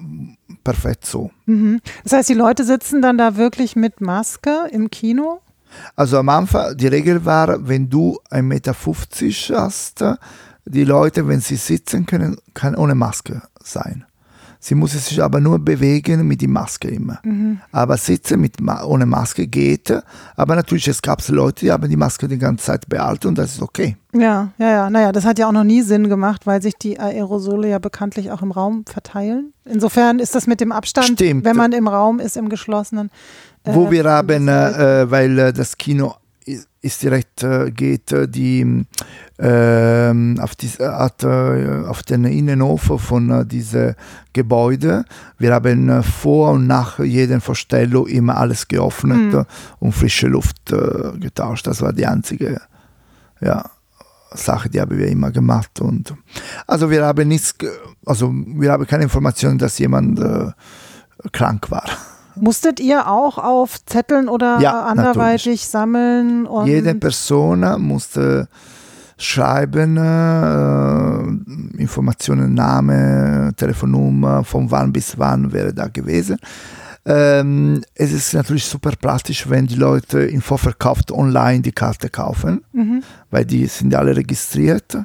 [0.63, 1.31] perfekt so.
[1.45, 1.79] Mhm.
[2.03, 5.41] Das heißt, die Leute sitzen dann da wirklich mit Maske im Kino?
[5.95, 8.75] Also am Anfang, die Regel war, wenn du 1,50 Meter
[9.61, 10.03] hast,
[10.65, 14.05] die Leute, wenn sie sitzen können, kann ohne Maske sein.
[14.61, 17.19] Sie muss sich aber nur bewegen mit der Maske immer.
[17.23, 17.61] Mhm.
[17.71, 19.93] Aber sitzen mit, ohne Maske geht.
[20.35, 23.53] Aber natürlich, es gab Leute, die haben die Maske die ganze Zeit behalten und das
[23.53, 23.95] ist okay.
[24.13, 24.89] Ja, ja, ja.
[24.89, 28.31] Naja, das hat ja auch noch nie Sinn gemacht, weil sich die Aerosole ja bekanntlich
[28.31, 29.53] auch im Raum verteilen.
[29.63, 31.45] Insofern ist das mit dem Abstand, Stimmt.
[31.45, 33.11] wenn man im Raum ist, im geschlossenen.
[33.63, 36.15] Äh, Wo wir haben, äh, weil äh, das Kino
[36.81, 38.85] ist direkt äh, geht äh, die
[39.37, 43.95] äh, auf, die, hat, äh, auf den Innenhof von äh, diesem
[44.33, 45.05] Gebäude.
[45.37, 49.45] Wir haben äh, vor und nach jeder Vorstellung immer alles geöffnet mhm.
[49.79, 50.57] und frische Luft
[51.19, 51.67] getauscht.
[51.67, 52.61] Das war die einzige
[53.41, 53.69] ja,
[54.31, 55.81] Sache, die haben wir immer gemacht.
[55.81, 56.13] Und
[56.67, 57.55] also wir haben nichts,
[58.05, 60.19] also wir haben keine Informationen, dass jemand
[61.31, 61.85] krank war.
[62.41, 65.67] Musstet ihr auch auf Zetteln oder ja, anderweitig natürlich.
[65.67, 66.47] sammeln?
[66.65, 68.47] Jede Person musste
[69.17, 76.37] schreiben, äh, Informationen, Name, Telefonnummer, von wann bis wann wäre da gewesen.
[77.05, 82.63] Ähm, es ist natürlich super praktisch, wenn die Leute im Vorverkauf online die Karte kaufen,
[82.71, 83.03] mhm.
[83.29, 84.97] weil die sind alle registriert.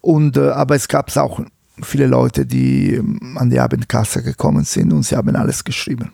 [0.00, 1.40] Und, äh, aber es gab auch
[1.82, 6.12] viele Leute, die ähm, an die Abendkasse gekommen sind und sie haben alles geschrieben.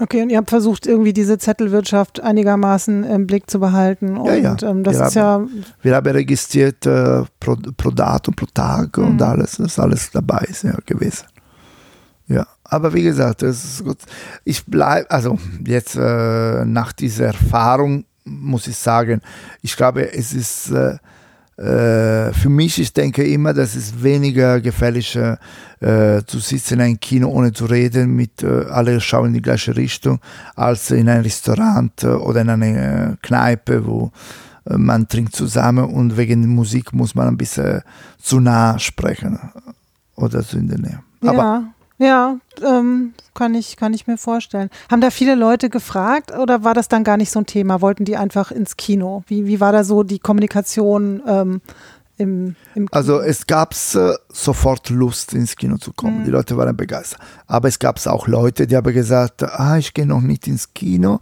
[0.00, 4.16] Okay, und ihr habt versucht, irgendwie diese Zettelwirtschaft einigermaßen im Blick zu behalten.
[4.16, 4.56] Und, ja, ja.
[4.62, 5.62] Ähm, das wir ist haben, ja.
[5.82, 9.04] Wir haben registriert äh, pro, pro Datum, pro Tag mhm.
[9.04, 11.26] und alles, das ist alles dabei ist ja, gewesen.
[12.28, 13.98] Ja, aber wie gesagt, das ist gut.
[14.44, 19.20] Ich bleibe, also jetzt äh, nach dieser Erfahrung muss ich sagen,
[19.62, 20.98] ich glaube, es ist äh,
[21.58, 27.00] äh, für mich, ich denke immer, dass es weniger gefährlich äh, zu sitzen in einem
[27.00, 30.20] Kino ohne zu reden, mit äh, alle schauen in die gleiche Richtung,
[30.54, 34.12] als in einem Restaurant äh, oder in einer Kneipe, wo
[34.66, 37.82] äh, man trinkt zusammen und wegen Musik muss man ein bisschen
[38.22, 39.38] zu nah sprechen
[40.14, 41.00] oder so in der Nähe.
[41.22, 41.64] Aber
[41.98, 42.38] ja.
[42.64, 44.70] Ähm, kann, ich, kann ich mir vorstellen.
[44.90, 47.80] Haben da viele Leute gefragt oder war das dann gar nicht so ein Thema?
[47.80, 49.22] Wollten die einfach ins Kino?
[49.26, 51.60] Wie, wie war da so die Kommunikation ähm,
[52.16, 52.88] im, im Kino?
[52.92, 56.20] Also es gab äh, sofort Lust ins Kino zu kommen.
[56.20, 56.24] Mhm.
[56.24, 57.20] Die Leute waren begeistert.
[57.46, 61.20] Aber es gab auch Leute, die haben gesagt, ah, ich gehe noch nicht ins Kino,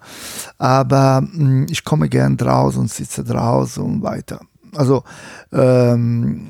[0.58, 4.40] aber mh, hm, ich komme gern draußen und sitze draußen und weiter.
[4.74, 5.04] Also
[5.52, 6.48] ähm,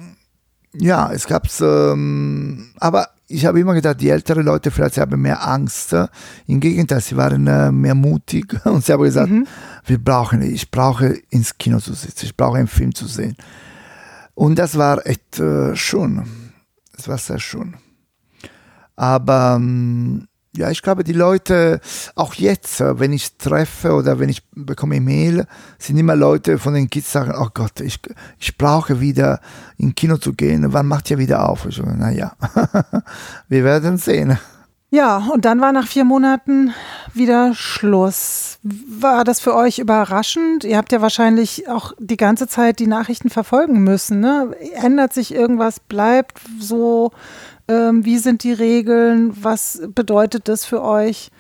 [0.74, 5.46] ja, es gab ähm, aber ich habe immer gedacht, die älteren Leute vielleicht haben mehr
[5.46, 5.94] Angst.
[6.46, 9.46] Im Gegenteil, sie waren äh, mehr mutig und sie haben gesagt, mhm.
[9.84, 13.36] wir brauchen, ich brauche ins Kino zu sitzen, ich brauche einen Film zu sehen.
[14.34, 16.22] Und das war echt äh, schön.
[16.94, 17.76] Das war sehr schön.
[18.94, 21.81] Aber ähm, ja, ich glaube, die Leute,
[22.14, 25.47] auch jetzt, äh, wenn ich treffe oder wenn ich bekomme E-Mail,
[25.79, 28.01] sind immer Leute von den Kids, sagen, oh Gott, ich,
[28.38, 29.40] ich brauche wieder
[29.77, 30.73] in Kino zu gehen.
[30.73, 31.66] Wann macht ihr wieder auf?
[31.66, 32.33] Ich naja,
[33.49, 34.38] wir werden sehen.
[34.90, 36.73] Ja, und dann war nach vier Monaten
[37.12, 38.59] wieder Schluss.
[38.62, 40.62] War das für euch überraschend?
[40.62, 44.21] Ihr habt ja wahrscheinlich auch die ganze Zeit die Nachrichten verfolgen müssen.
[44.21, 44.55] Ne?
[44.75, 45.81] Ändert sich irgendwas?
[45.81, 47.11] Bleibt so
[47.68, 49.33] ähm, wie sind die Regeln?
[49.42, 51.31] Was bedeutet das für euch?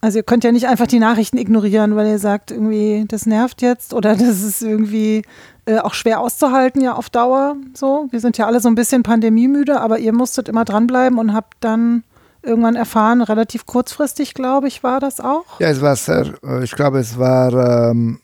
[0.00, 3.60] Also ihr könnt ja nicht einfach die Nachrichten ignorieren, weil ihr sagt, irgendwie, das nervt
[3.60, 5.22] jetzt oder das ist irgendwie
[5.66, 7.56] äh, auch schwer auszuhalten ja auf Dauer.
[7.74, 11.34] So, wir sind ja alle so ein bisschen pandemiemüde, aber ihr musstet immer dranbleiben und
[11.34, 12.04] habt dann
[12.42, 15.60] irgendwann erfahren, relativ kurzfristig, glaube ich, war das auch.
[15.60, 18.20] Ja, es war sehr, äh, ich glaube, es war ähm,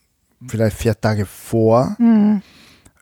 [0.46, 1.96] vielleicht vier Tage vor.
[1.98, 2.40] Mhm.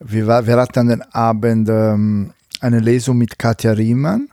[0.01, 2.33] Wir, war, wir hatten den Abend ähm,
[2.65, 4.29] eine Lesung mit Katja Riemann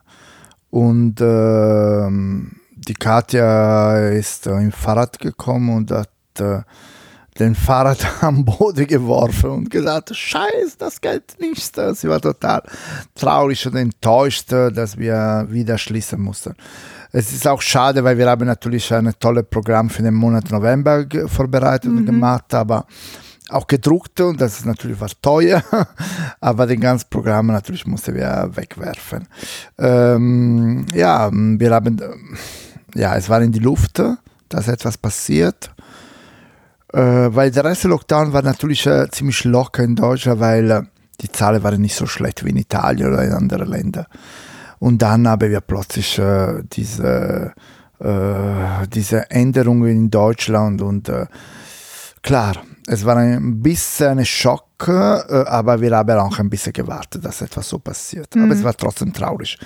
[0.70, 6.62] und ähm, die Katja ist äh, im Fahrrad gekommen und hat äh,
[7.38, 11.76] den Fahrrad am Boden geworfen und gesagt, scheiße, das geht nicht.
[11.76, 12.64] Sie war total
[13.16, 16.56] traurig und enttäuscht, dass wir wieder schließen mussten.
[17.12, 21.06] Es ist auch schade, weil wir haben natürlich ein tolles Programm für den Monat November
[21.28, 21.98] vorbereitet mhm.
[21.98, 22.86] und gemacht, aber
[23.52, 25.64] auch gedruckt und das ist natürlich was teuer,
[26.40, 29.28] aber den ganzen Programm natürlich mussten wir wegwerfen.
[29.78, 32.00] Ähm, ja, wir haben
[32.96, 34.02] ja, es war in die Luft,
[34.50, 35.72] dass etwas passiert.
[36.94, 40.82] Äh, weil der erste Lockdown war natürlich äh, ziemlich locker in Deutschland, weil äh,
[41.22, 44.08] die Zahlen waren nicht so schlecht wie in Italien oder in anderen Ländern.
[44.80, 47.54] Und dann haben wir plötzlich äh, diese,
[48.00, 51.28] äh, diese Änderungen in Deutschland und äh,
[52.24, 52.56] klar,
[52.92, 57.42] es war ein bisschen ein Schock, äh, aber wir haben auch ein bisschen gewartet, dass
[57.42, 58.36] etwas so passiert.
[58.36, 58.44] Mhm.
[58.44, 59.58] Aber es war trotzdem traurig.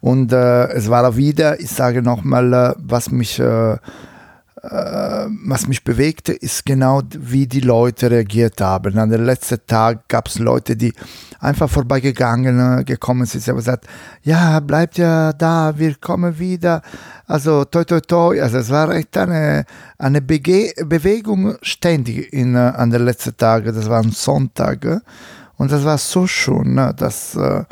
[0.00, 3.78] Und äh, es war wieder, ich sage nochmal, äh, was mich äh, äh,
[4.70, 8.98] was mich bewegte, ist genau, wie die Leute reagiert haben.
[8.98, 10.92] An den letzten Tag gab es Leute, die
[11.40, 13.86] einfach vorbeigegangen äh, gekommen sind, und gesagt,
[14.22, 16.82] ja, bleibt ja da, wir kommen wieder.
[17.26, 18.40] Also toi toi toi.
[18.40, 19.64] Also es war echt eine,
[19.98, 23.74] eine Bege Bewegung ständig in, äh, an den letzten Tagen.
[23.74, 25.02] Das war ein Sonntag
[25.56, 27.64] und das war so schön, ne, dass äh,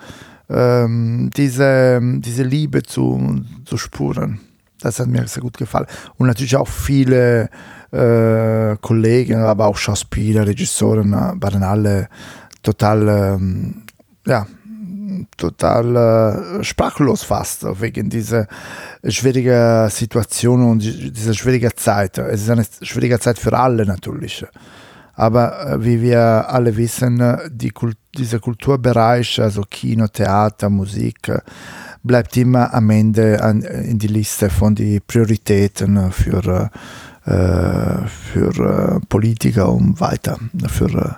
[0.49, 4.41] ähm, diese, diese Liebe zu, zu spüren.
[4.83, 5.87] Das hat mir sehr gut gefallen.
[6.17, 7.49] Und natürlich auch viele
[7.93, 12.09] äh, Kollegen, aber auch Schauspieler, Regissoren äh, waren alle
[12.63, 13.83] total, ähm,
[14.27, 14.47] ja,
[15.37, 15.97] total
[16.61, 18.47] äh, sprachlos fast wegen dieser
[19.05, 22.19] schwierigen Situation und dieser schwierigen Zeit.
[22.19, 24.45] Es ist eine schwierige Zeit für alle natürlich.
[25.15, 31.33] Aber äh, wie wir alle wissen, äh, die Kult dieser Kulturbereich, also Kino, Theater, Musik,
[32.03, 36.71] bleibt immer am Ende an, in die Liste von den Prioritäten für,
[37.25, 40.39] äh, für äh, Politiker und weiter,
[40.69, 41.15] für äh,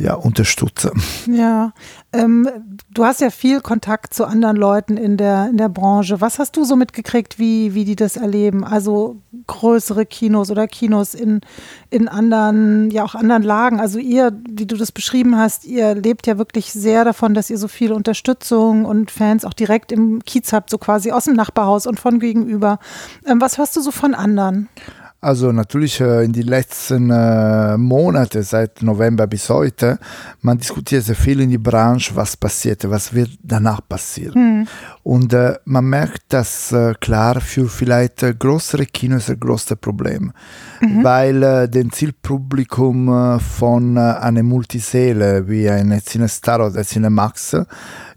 [0.00, 1.02] ja, unterstützen.
[1.26, 1.72] Ja,
[2.12, 2.48] ähm,
[2.92, 6.20] du hast ja viel Kontakt zu anderen Leuten in der, in der Branche.
[6.20, 8.64] Was hast du so mitgekriegt, wie, wie die das erleben?
[8.64, 9.16] Also
[9.46, 11.40] größere Kinos oder Kinos in,
[11.90, 13.80] in anderen, ja auch anderen Lagen.
[13.80, 17.58] Also ihr, wie du das beschrieben hast, ihr lebt ja wirklich sehr davon, dass ihr
[17.58, 21.86] so viel Unterstützung und Fans auch direkt im Kiez habt, so quasi aus dem Nachbarhaus
[21.86, 22.78] und von gegenüber.
[23.26, 24.68] Ähm, was hörst du so von anderen?
[25.24, 30.00] Also natürlich äh, in den letzten äh, Monaten, seit November bis heute,
[30.40, 34.34] man diskutiert sehr viel in die Branche, was passiert, was wird danach passieren.
[34.34, 34.68] Mhm.
[35.04, 40.32] Und äh, man merkt, dass äh, klar für vielleicht äh, größere Kinos ein großes Problem,
[40.80, 41.02] mhm.
[41.02, 47.56] weil äh, das Zielpublikum von einer Multiseele wie ein Cinestar oder Cinemax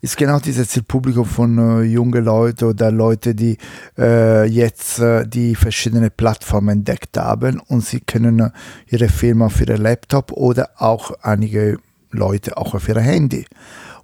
[0.05, 3.57] ist genau dieses Zielpublikum von äh, jungen Leuten oder Leute, die
[3.97, 8.49] äh, jetzt äh, die verschiedenen Plattformen entdeckt haben und sie können äh,
[8.87, 11.79] ihre Filme auf ihrem Laptop oder auch einige
[12.11, 13.47] Leute auch auf ihrem Handy.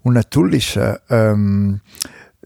[0.02, 1.82] Und natürlich, äh, ähm,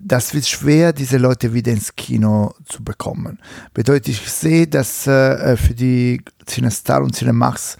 [0.05, 3.39] das wird schwer, diese Leute wieder ins Kino zu bekommen.
[3.73, 7.77] Bedeutet, ich sehe, dass äh, für die Cinestar und Cinemax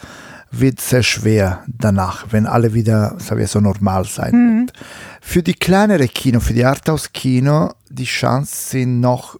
[0.49, 4.59] wird sehr schwer danach, wenn alle wieder sagen wir, so normal sein mhm.
[4.61, 4.73] wird.
[5.21, 9.39] Für die kleinere Kino, für die Arthouse-Kino, die Chancen sind noch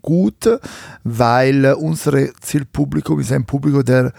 [0.00, 0.48] gut,
[1.02, 4.12] weil unser Zielpublikum ist ein Publikum, der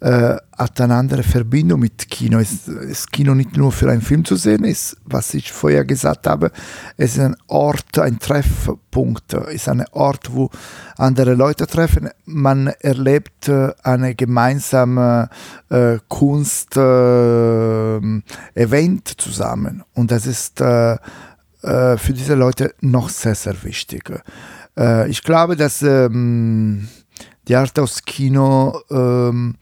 [0.00, 2.38] äh, hat eine andere Verbindung mit Kino.
[2.38, 6.26] Es ist Kino nicht nur für einen Film zu sehen, ist, was ich vorher gesagt
[6.26, 6.50] habe,
[6.98, 10.50] es ist ein Ort, ein Treffpunkt, es ist ein Ort, wo
[10.96, 12.10] andere Leute treffen.
[12.26, 15.30] Man erlebt äh, eine gemeinsame
[15.70, 16.80] äh, Kunst-Event
[18.54, 19.82] äh, zusammen.
[19.94, 20.92] Und das ist äh,
[21.62, 24.12] äh, für diese Leute noch sehr, sehr wichtig.
[25.08, 26.86] ich glaube, dass ähm,
[27.48, 29.56] die Arthouse-Kino ähm,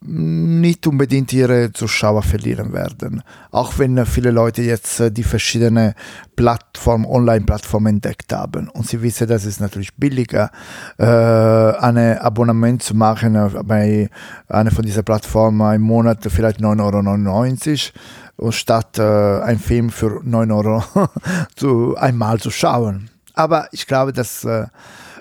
[0.00, 3.22] nicht unbedingt ihre Zuschauer verlieren werden.
[3.50, 5.94] Auch wenn viele Leute jetzt äh, die verschiedenen
[6.36, 8.68] Plattformen, Online-Plattformen entdeckt haben.
[8.68, 10.50] Und sie wissen, dass es natürlich billiger
[10.98, 14.08] äh, ein Abonnement zu machen äh, bei
[14.46, 17.92] einer von diesen Plattformen im Monat vielleicht 9,99
[18.38, 20.84] Euro statt äh, ein Film für 9 Euro
[21.56, 23.10] zu, einmal zu schauen.
[23.34, 24.66] Aber ich glaube, dass äh,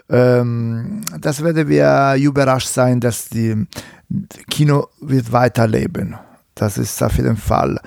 [0.09, 3.67] Ähm, das werden wir überrascht sein, dass die
[4.49, 6.15] Kino wird weiterleben.
[6.55, 7.79] Das ist auf jeden Fall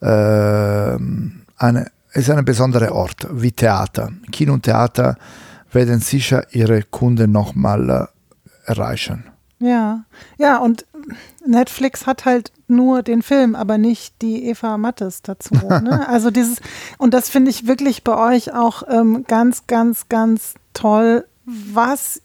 [0.00, 0.98] äh,
[1.58, 4.10] eine, ist ein besonderer Ort wie Theater.
[4.32, 5.16] Kino und Theater
[5.72, 9.24] werden sicher ihre Kunden nochmal äh, erreichen.
[9.58, 10.04] Ja,
[10.36, 10.84] ja, und
[11.46, 15.54] Netflix hat halt nur den Film, aber nicht die Eva Mattes dazu.
[15.54, 16.06] Ne?
[16.08, 16.60] Also dieses,
[16.98, 22.20] und das finde ich wirklich bei euch auch ähm, ganz, ganz, ganz toll, was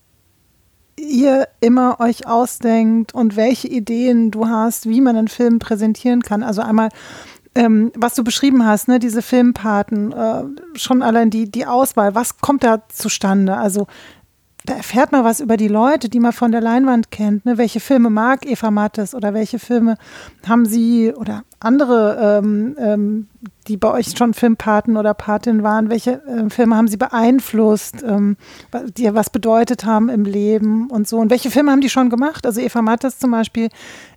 [0.98, 6.44] ihr immer euch ausdenkt und welche Ideen du hast, wie man einen Film präsentieren kann.
[6.44, 6.90] Also einmal
[7.54, 10.44] ähm, was du beschrieben hast, ne, diese Filmpaten, äh,
[10.76, 13.58] schon allein die, die Auswahl, was kommt da zustande?
[13.58, 13.88] Also
[14.64, 17.46] da erfährt man was über die Leute, die man von der Leinwand kennt.
[17.46, 17.58] Ne?
[17.58, 19.98] Welche Filme mag Eva Mattes oder welche Filme
[20.48, 23.28] haben sie oder andere, ähm, ähm,
[23.72, 28.36] die bei euch schon Filmpaten oder Patin waren, welche äh, Filme haben sie beeinflusst, ähm,
[28.98, 31.18] die was bedeutet haben im Leben und so.
[31.20, 32.46] Und welche Filme haben die schon gemacht?
[32.46, 33.70] Also Eva Mattes zum Beispiel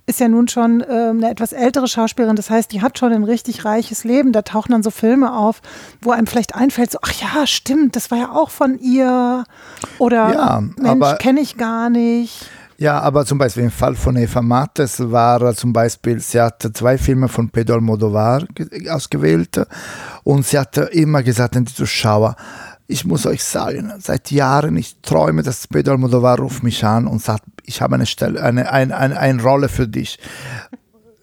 [0.07, 2.35] ist ja nun schon äh, eine etwas ältere Schauspielerin.
[2.35, 4.33] Das heißt, die hat schon ein richtig reiches Leben.
[4.33, 5.63] Da tauchen dann so Filme auf,
[6.03, 9.45] wo einem vielleicht einfällt, so, ach ja, stimmt, das war ja auch von ihr.
[9.99, 12.51] Oder ja, Mensch, kenne ich gar nicht.
[12.79, 16.99] Ja, aber zum Beispiel im Fall von Eva Mattes war zum Beispiel, sie hat zwei
[16.99, 18.45] Filme von Pedro Almodovar
[18.91, 19.65] ausgewählt
[20.25, 22.37] und sie hat immer gesagt an die Zuschauer,
[22.87, 27.23] ich muss euch sagen, seit Jahren, ich träume, dass Pedro Almodovar ruft mich an und
[27.23, 30.19] sagt, ich habe eine Stelle, eine, eine, eine, eine Rolle für dich.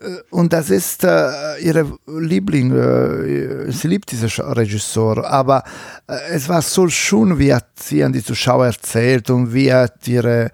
[0.01, 2.71] Äh, und das ist äh, ihre Liebling.
[2.71, 5.29] Äh, sie liebt diesen Regisseur.
[5.29, 5.63] Aber
[6.07, 10.07] äh, es war so schön, wie hat sie an die Zuschauer erzählt und wie hat
[10.07, 10.51] ihre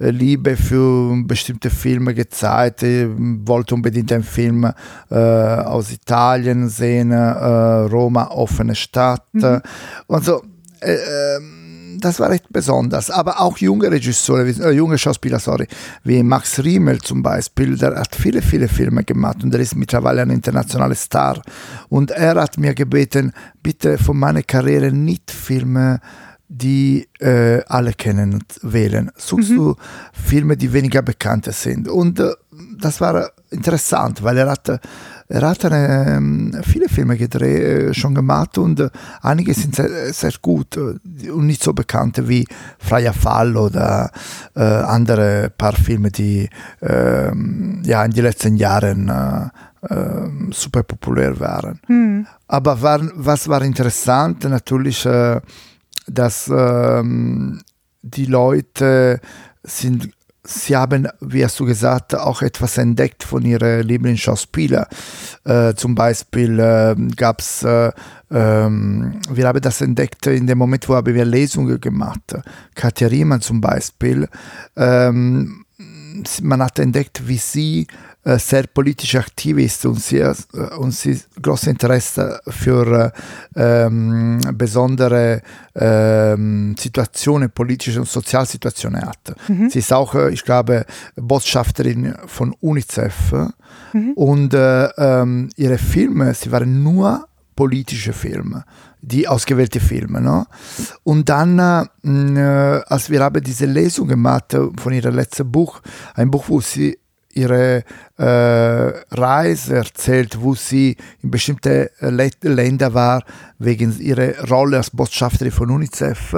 [0.00, 2.82] Liebe für bestimmte Filme gezeigt.
[2.82, 4.72] Ich wollte unbedingt einen Film
[5.10, 9.26] äh, aus Italien sehen, Roma, offene Stadt.
[9.32, 9.60] Mhm.
[10.06, 10.42] Und so
[10.80, 13.10] äh, ähm, das war echt besonders.
[13.10, 15.66] Aber auch junge Regisseure, äh, junge Schauspieler, sorry,
[16.04, 20.22] wie Max Riemel zum Beispiel, der hat viele, viele Filme gemacht und er ist mittlerweile
[20.22, 21.42] ein internationaler Star.
[21.88, 23.32] Und er hat mir gebeten,
[23.62, 26.00] bitte von meiner Karriere nicht Filme
[26.52, 29.10] die äh, alle kennen wählen.
[29.16, 29.56] Suchst mhm.
[29.56, 29.76] du
[30.12, 31.88] Filme, die weniger bekannt sind.
[31.88, 32.32] Und äh,
[32.78, 34.80] das war interessant, weil er hat
[35.30, 38.90] er hat eine, ähm, viele Filme gedreht, äh, schon gemacht und äh,
[39.22, 42.44] einige sind sehr, sehr, gut äh, und nicht so bekannte wie
[42.80, 44.10] Freier Fall oder
[44.56, 47.30] äh, andere paar Filme, die äh,
[47.84, 49.48] ja, in den letzten Jahren äh,
[49.88, 51.78] ähm, super populär waren.
[51.86, 52.26] Hm.
[52.48, 55.06] Aber war, was war interessant, natürlich,
[56.14, 57.62] dass ähm,
[58.02, 59.20] die Leute
[59.62, 60.10] sind
[60.42, 64.86] Sie haben, wie hast du gesagt, auch etwas entdeckt von ihren Lieblingsschauspielern.
[65.44, 67.92] Äh, zum Beispiel äh, gab es, äh,
[68.30, 72.36] ähm, wir haben das entdeckt in dem Moment, wo haben wir Lesungen gemacht.
[72.74, 74.28] Katja Riemann zum Beispiel.
[74.74, 75.66] Ähm,
[76.42, 77.86] man hat entdeckt, wie sie
[78.24, 80.34] sehr politisch aktiv ist und sie, äh,
[80.78, 83.12] und sie großes Interesse für
[83.56, 85.40] ähm, besondere
[85.74, 89.34] ähm, Situationen, politische und Sozialsituationen hat.
[89.48, 89.70] Mhm.
[89.70, 90.84] Sie ist auch, äh, ich glaube,
[91.16, 93.32] Botschafterin von UNICEF
[93.92, 94.12] mhm.
[94.14, 98.64] und äh, ähm, ihre Filme, sie waren nur politische Filme,
[99.00, 100.20] die ausgewählte Filme.
[100.20, 100.46] No?
[101.04, 102.40] Und dann, äh,
[102.86, 105.80] als wir haben diese Lesung gemacht von ihrem letzten Buch,
[106.14, 106.98] ein Buch, wo sie
[107.32, 107.84] ihre
[108.16, 113.24] äh, Reise erzählt, wo sie in bestimmten äh, Ländern war,
[113.58, 116.34] wegen ihrer Rolle als Botschafterin von UNICEF.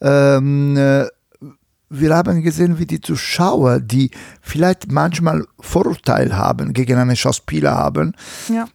[0.00, 1.06] Ähm, äh,
[1.90, 8.14] wir haben gesehen, wie die Zuschauer, die vielleicht manchmal Vorurteile haben, gegen einen Schauspieler haben,
[8.48, 8.66] ja.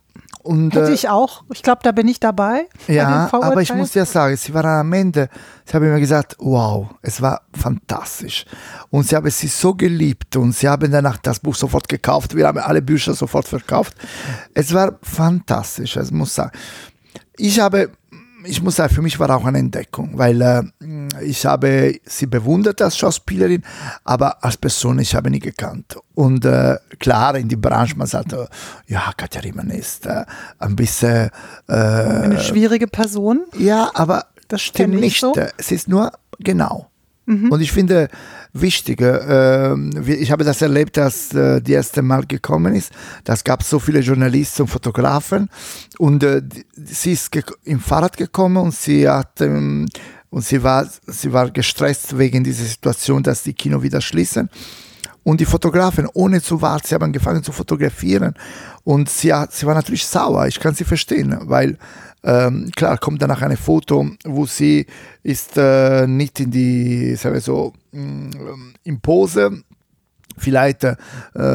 [0.50, 1.44] Und, Hätte äh, ich auch.
[1.54, 2.66] Ich glaube, da bin ich dabei.
[2.88, 5.30] Ja, aber ich muss ja sagen, sie waren am Ende,
[5.64, 8.48] sie haben mir gesagt, wow, es war fantastisch.
[8.90, 12.36] Und sie haben sie so geliebt und sie haben danach das Buch sofort gekauft.
[12.36, 13.94] Wir haben alle Bücher sofort verkauft.
[14.56, 16.52] Es war fantastisch, ich muss sagen.
[17.38, 17.92] Ich habe
[18.44, 20.64] ich muss sagen, für mich war auch eine Entdeckung, weil äh,
[21.22, 23.64] ich habe sie bewundert als Schauspielerin,
[24.04, 25.98] aber als Person ich habe nie gekannt.
[26.16, 28.46] Und äh, klar, in die Branche, man sagt, äh,
[28.88, 30.26] ja, Katja Riemann ist äh,
[30.60, 31.30] ein bisschen...
[31.68, 33.46] Äh, eine schwierige Person?
[33.58, 35.20] Ja, aber das stimmt nicht.
[35.20, 35.34] So?
[35.58, 36.90] Es ist nur genau.
[37.26, 37.52] Mhm.
[37.52, 38.10] Und ich finde
[38.54, 42.92] wichtig, äh, ich habe das erlebt, als äh, die erste Mal gekommen ist.
[43.24, 45.50] Das gab so viele Journalisten und Fotografen
[45.98, 46.42] und äh,
[46.76, 47.30] sie ist
[47.64, 49.88] im Fahrrad gekommen und sie hat ähm,
[50.30, 54.50] und sie war, sie war gestresst wegen dieser Situation, dass die Kino wieder schließen.
[55.24, 58.36] Und die Fotografen, ohne zu warten, sie haben angefangen zu fotografieren.
[58.84, 61.78] Und sie, sie war natürlich sauer, ich kann sie verstehen, weil
[62.24, 64.86] ähm, klar kommt danach ein Foto, wo sie
[65.24, 68.30] ist äh, nicht in die, sagen wir so, mm,
[68.84, 69.64] in Pose,
[70.38, 70.96] vielleicht äh,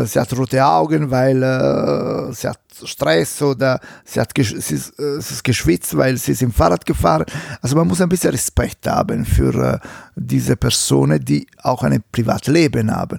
[0.05, 5.21] sie hat rote Augen, weil äh, sie hat Stress oder sie, hat sie, ist, äh,
[5.21, 7.25] sie ist geschwitzt, weil sie ist im Fahrrad gefahren.
[7.61, 9.79] Also man muss ein bisschen Respekt haben für äh,
[10.17, 13.19] diese Personen, die auch ein Privatleben haben.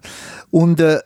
[0.51, 0.99] Und äh,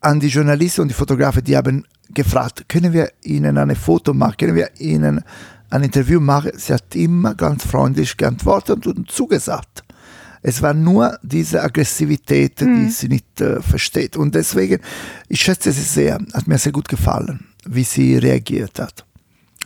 [0.00, 4.36] an die Journalisten und die Fotografen, die haben gefragt, können wir Ihnen ein Foto machen,
[4.38, 5.24] können wir Ihnen
[5.72, 6.52] ein Interview machen?
[6.54, 9.82] Sie hat immer ganz freundlich geantwortet und zugesagt.
[10.42, 12.90] Es war nur diese Aggressivität, die mhm.
[12.90, 14.16] sie nicht äh, versteht.
[14.16, 14.80] Und deswegen,
[15.28, 19.04] ich schätze sie sehr, hat mir sehr gut gefallen, wie sie reagiert hat.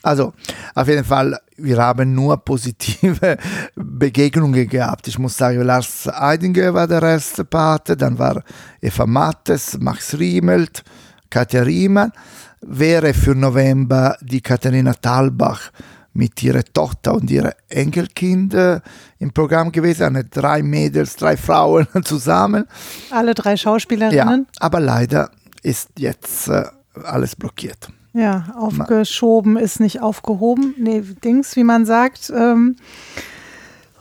[0.03, 0.35] Also,
[0.75, 3.39] auf jeden Fall, wir haben nur positive
[3.75, 5.09] Begegnungen gehabt.
[5.09, 8.45] Ich muss sagen, Lars Eidinger war der erste Pate, dann war
[8.81, 10.85] Eva Mattes, Max Riemelt,
[11.31, 12.13] Katja Riemann.
[12.61, 15.71] Wäre für November die Katharina Talbach
[16.17, 18.81] mit ihrer Tochter und ihrem Enkelkind äh,
[19.19, 20.05] im Programm gewesen.
[20.05, 22.67] Eine drei Mädels, drei Frauen zusammen.
[23.11, 24.47] Alle drei Schauspielerinnen.
[24.49, 25.31] Ja, aber leider
[25.63, 26.65] ist jetzt äh,
[27.05, 27.89] alles blockiert.
[28.13, 30.75] Ja, aufgeschoben ist nicht aufgehoben.
[30.79, 32.33] Nee, Dings, wie man sagt.
[32.35, 32.77] Ähm,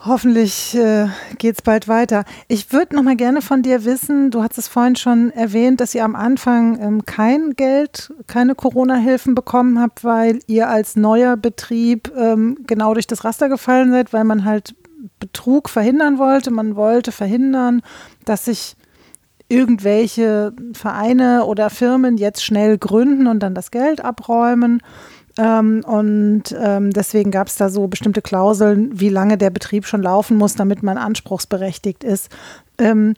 [0.06, 1.08] Hoffentlich äh,
[1.40, 2.26] geht es bald weiter.
[2.48, 5.96] Ich würde noch mal gerne von dir wissen, du hast es vorhin schon erwähnt, dass
[5.96, 12.12] ihr am Anfang ähm, kein Geld, keine Corona-Hilfen bekommen habt, weil ihr als neuer Betrieb
[12.16, 14.76] ähm, genau durch das Raster gefallen seid, weil man halt
[15.20, 16.52] Betrug verhindern wollte.
[16.52, 17.82] Man wollte verhindern,
[18.26, 18.76] dass sich
[19.48, 24.82] irgendwelche Vereine oder Firmen jetzt schnell gründen und dann das Geld abräumen.
[25.38, 30.02] Ähm, und ähm, deswegen gab es da so bestimmte Klauseln, wie lange der Betrieb schon
[30.02, 32.30] laufen muss, damit man anspruchsberechtigt ist.
[32.78, 33.16] Ähm,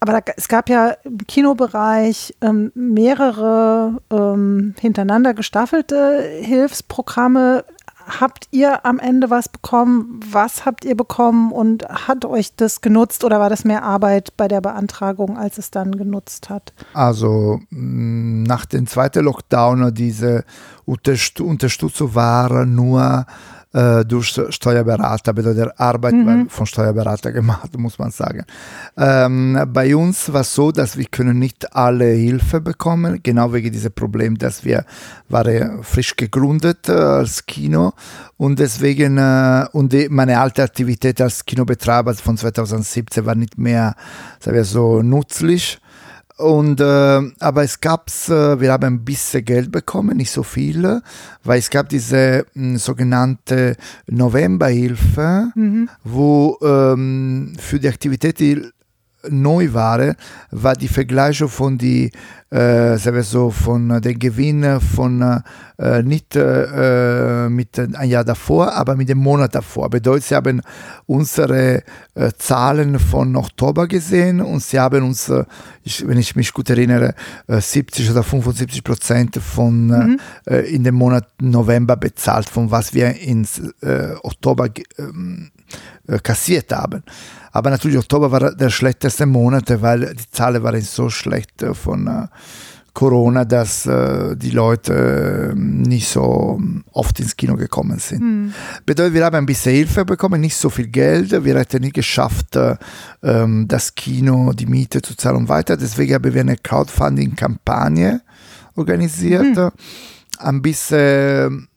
[0.00, 7.64] aber da, es gab ja im Kinobereich ähm, mehrere ähm, hintereinander gestaffelte Hilfsprogramme
[8.06, 10.20] habt ihr am Ende was bekommen?
[10.30, 14.48] Was habt ihr bekommen und hat euch das genutzt oder war das mehr Arbeit bei
[14.48, 16.72] der Beantragung, als es dann genutzt hat?
[16.92, 20.44] Also mm, nach dem zweiten Lockdown, diese
[20.84, 23.26] Unterstützung war nur
[23.74, 26.48] äh, durch Steuerberater, bedeutet Arbeit mhm.
[26.48, 28.44] von Steuerberater gemacht, muss man sagen.
[28.96, 33.72] Ähm, bei uns war es so, dass wir können nicht alle Hilfe bekommen, genau wegen
[33.72, 34.84] diesem Problem, dass wir
[35.28, 37.92] waren frisch gegründet äh, als Kino
[38.36, 43.96] und deswegen äh, und die, meine alte Aktivität als Kinobetreiber von 2017 war nicht mehr,
[44.38, 45.80] sagen wir so, nützlich
[46.36, 51.00] und, äh, aber es gab, äh, wir haben ein bisschen Geld bekommen, nicht so viel,
[51.44, 53.76] weil es gab diese mh, hm, sogenannte
[54.08, 55.88] Novemberhilfe, mhm.
[56.02, 58.62] wo ähm, für die Aktivität, die
[59.30, 60.14] neu war,
[60.50, 62.10] war die Vergleichung von die
[62.54, 65.42] äh, so, von den Gewinn von
[65.76, 69.90] äh, nicht äh, mit ein Jahr davor, aber mit dem Monat davor.
[69.90, 70.62] Bedeutet, sie haben
[71.06, 71.82] unsere
[72.14, 75.44] äh, Zahlen von Oktober gesehen und sie haben uns, äh,
[75.82, 77.14] ich, wenn ich mich gut erinnere,
[77.48, 80.20] 70 äh, oder 75 Prozent von mhm.
[80.46, 83.46] in dem Monat November bezahlt, von was wir in
[84.22, 84.68] Oktober
[84.98, 85.50] ähm,
[86.22, 87.02] kassiert haben.
[87.54, 92.08] Aber natürlich Oktober war der schlechteste Monat, weil die Zahlen waren so schlecht äh, von
[92.08, 92.26] äh,
[92.92, 98.22] Corona, dass äh, die Leute nicht so oft ins Kino gekommen sind.
[98.22, 98.54] Mhm.
[98.84, 101.44] Bedeutet, wir haben ein bisschen Hilfe bekommen, nicht so viel Geld.
[101.44, 102.58] Wir hätten nicht geschafft,
[103.22, 105.76] ähm, das Kino, die Miete zu zahlen und weiter.
[105.76, 108.20] Deswegen haben wir eine Crowdfunding-Kampagne
[108.74, 109.56] organisiert.
[109.56, 109.70] Mhm.
[110.38, 111.68] Ein bisschen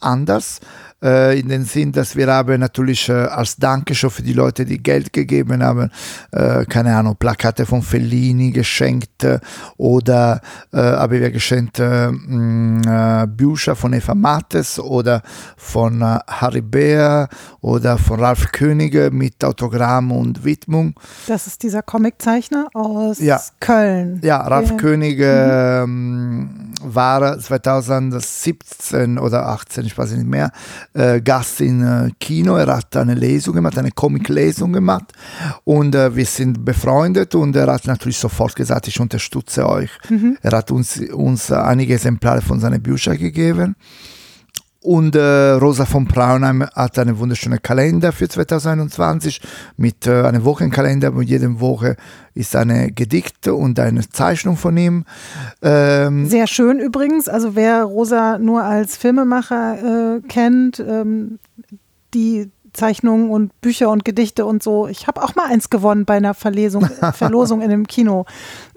[0.00, 0.60] anders
[1.02, 4.82] äh, in den Sinn, dass wir haben natürlich äh, als Dankeschön für die Leute, die
[4.82, 5.90] Geld gegeben haben,
[6.32, 9.40] äh, keine Ahnung, Plakate von Fellini geschenkt äh,
[9.76, 10.40] oder
[10.72, 15.22] äh, haben wir geschenkt äh, mh, Bücher von Eva Mattes oder
[15.56, 17.28] von Harry Beer
[17.60, 20.94] oder von Ralf Könige mit Autogramm und Widmung.
[21.26, 23.40] Das ist dieser Comiczeichner aus ja.
[23.60, 24.20] Köln.
[24.22, 26.72] Ja, Ralf Könige mhm.
[26.82, 30.52] war 2017 oder 18, ich weiß nicht mehr,
[30.94, 32.56] äh, Gast in äh, Kino.
[32.56, 35.12] Er hat eine Lesung gemacht, eine Comic-Lesung gemacht
[35.64, 39.90] und äh, wir sind befreundet und er hat natürlich sofort gesagt, ich unterstütze euch.
[40.08, 40.38] Mhm.
[40.42, 43.76] Er hat uns, uns einige Exemplare von seinen Büchern gegeben.
[44.82, 49.42] Und äh, Rosa von Braunheim hat einen wunderschönen Kalender für 2021
[49.76, 51.96] mit äh, einem Wochenkalender, wo jede Woche
[52.34, 55.04] ist eine Gedicht und eine Zeichnung von ihm.
[55.60, 57.28] Ähm Sehr schön übrigens.
[57.28, 61.38] Also wer Rosa nur als Filmemacher äh, kennt, ähm,
[62.14, 64.88] die Zeichnungen und Bücher und Gedichte und so.
[64.88, 68.26] Ich habe auch mal eins gewonnen bei einer Verlesung, Verlosung in einem Kino.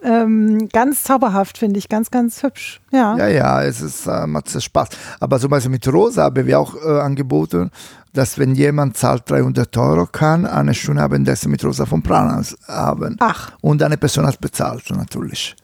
[0.03, 2.81] Ähm, ganz zauberhaft, finde ich, ganz, ganz hübsch.
[2.91, 4.89] Ja, ja, ja es ist, äh, macht Spaß.
[5.19, 7.71] Aber zum Beispiel mit Rosa haben wir auch äh, angeboten,
[8.13, 13.17] dass wenn jemand zahlt 300 Euro, kann eine schöne Abendessen mit Rosa von Pranas haben.
[13.19, 13.51] Ach.
[13.61, 15.55] Und eine Person hat bezahlt, natürlich.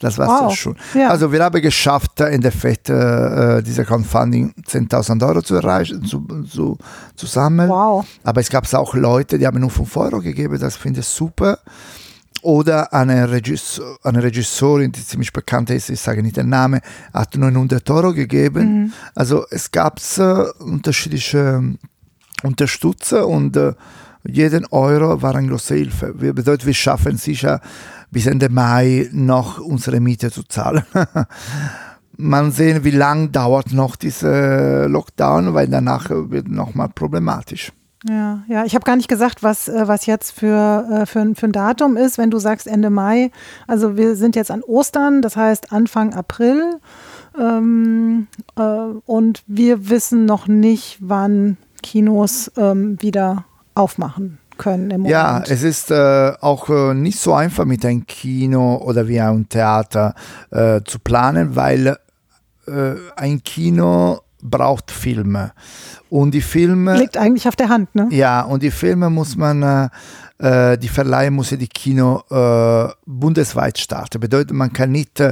[0.00, 0.48] Das war Wow.
[0.50, 0.76] sehr schön.
[0.94, 1.08] Ja.
[1.08, 6.24] Also wir haben geschafft, in der Fett äh, diese Crowdfunding 10.000 Euro zu erreichen, zu,
[6.48, 6.78] zu,
[7.16, 7.68] zu sammeln.
[7.68, 8.06] Wow.
[8.22, 11.58] Aber es gab auch Leute, die haben nur 5 Euro gegeben, das finde ich super.
[12.42, 16.80] Oder eine, Regis eine Regisseurin, die ziemlich bekannt ist, ich sage nicht den Namen,
[17.12, 18.92] hat 900 Euro gegeben.
[19.16, 21.60] Also es gab äh, unterschiedliche
[22.44, 23.72] Unterstützer und äh,
[24.24, 26.14] jeden Euro war eine große Hilfe.
[26.16, 27.60] Wir bedeutet, wir schaffen sicher
[28.10, 30.84] bis Ende Mai noch unsere Miete zu zahlen.
[32.16, 37.72] Man sehen, wie lange dauert noch dieser Lockdown, weil danach wird nochmal problematisch.
[38.08, 41.46] Ja, ja, ich habe gar nicht gesagt, was, äh, was jetzt für, äh, für, für
[41.46, 43.30] ein Datum ist, wenn du sagst Ende Mai.
[43.66, 46.78] Also wir sind jetzt an Ostern, das heißt Anfang April.
[47.38, 53.44] Ähm, äh, und wir wissen noch nicht, wann Kinos ähm, wieder
[53.74, 55.10] aufmachen können im Moment.
[55.10, 59.48] Ja, es ist äh, auch äh, nicht so einfach mit einem Kino oder wie ein
[59.48, 60.14] Theater
[60.50, 61.96] äh, zu planen, weil
[62.66, 65.52] äh, ein Kino braucht Filme.
[66.10, 66.98] Und die Filme.
[66.98, 68.08] Liegt eigentlich auf der Hand, ne?
[68.10, 69.88] Ja, und die Filme muss man, äh,
[70.38, 72.22] äh, die Verleihe muss ja die Kino
[73.06, 74.20] bundesweit starten.
[74.20, 75.22] Bedeutet, man kann nicht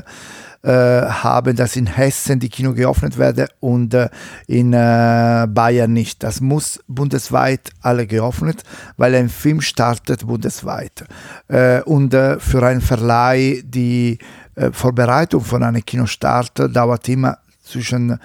[0.73, 4.09] haben, dass in Hessen die Kino geöffnet werden und äh,
[4.47, 6.23] in äh, Bayern nicht.
[6.23, 8.62] Das muss bundesweit alle geöffnet,
[8.97, 11.05] weil ein Film startet bundesweit.
[11.49, 14.19] Äh, und äh, für einen Verleih die
[14.57, 18.19] äh, Vorbereitung von einem Kinostart dauert immer zwischen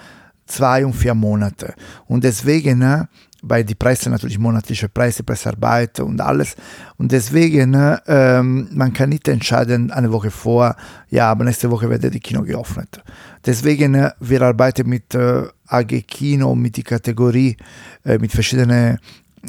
[0.45, 1.73] zwei und vier Monate.
[2.07, 3.05] Und deswegen, äh,
[3.41, 6.55] bei die Presse natürlich monatliche Presse, Pressearbeit und alles.
[6.97, 10.75] Und deswegen, äh, ähm, man kann nicht entscheiden eine Woche vor,
[11.09, 13.01] ja, aber nächste Woche wird die Kino geöffnet.
[13.45, 17.57] Deswegen, äh, wir arbeiten mit äh, AG Kino, mit die Kategorie,
[18.05, 18.99] äh, mit verschiedenen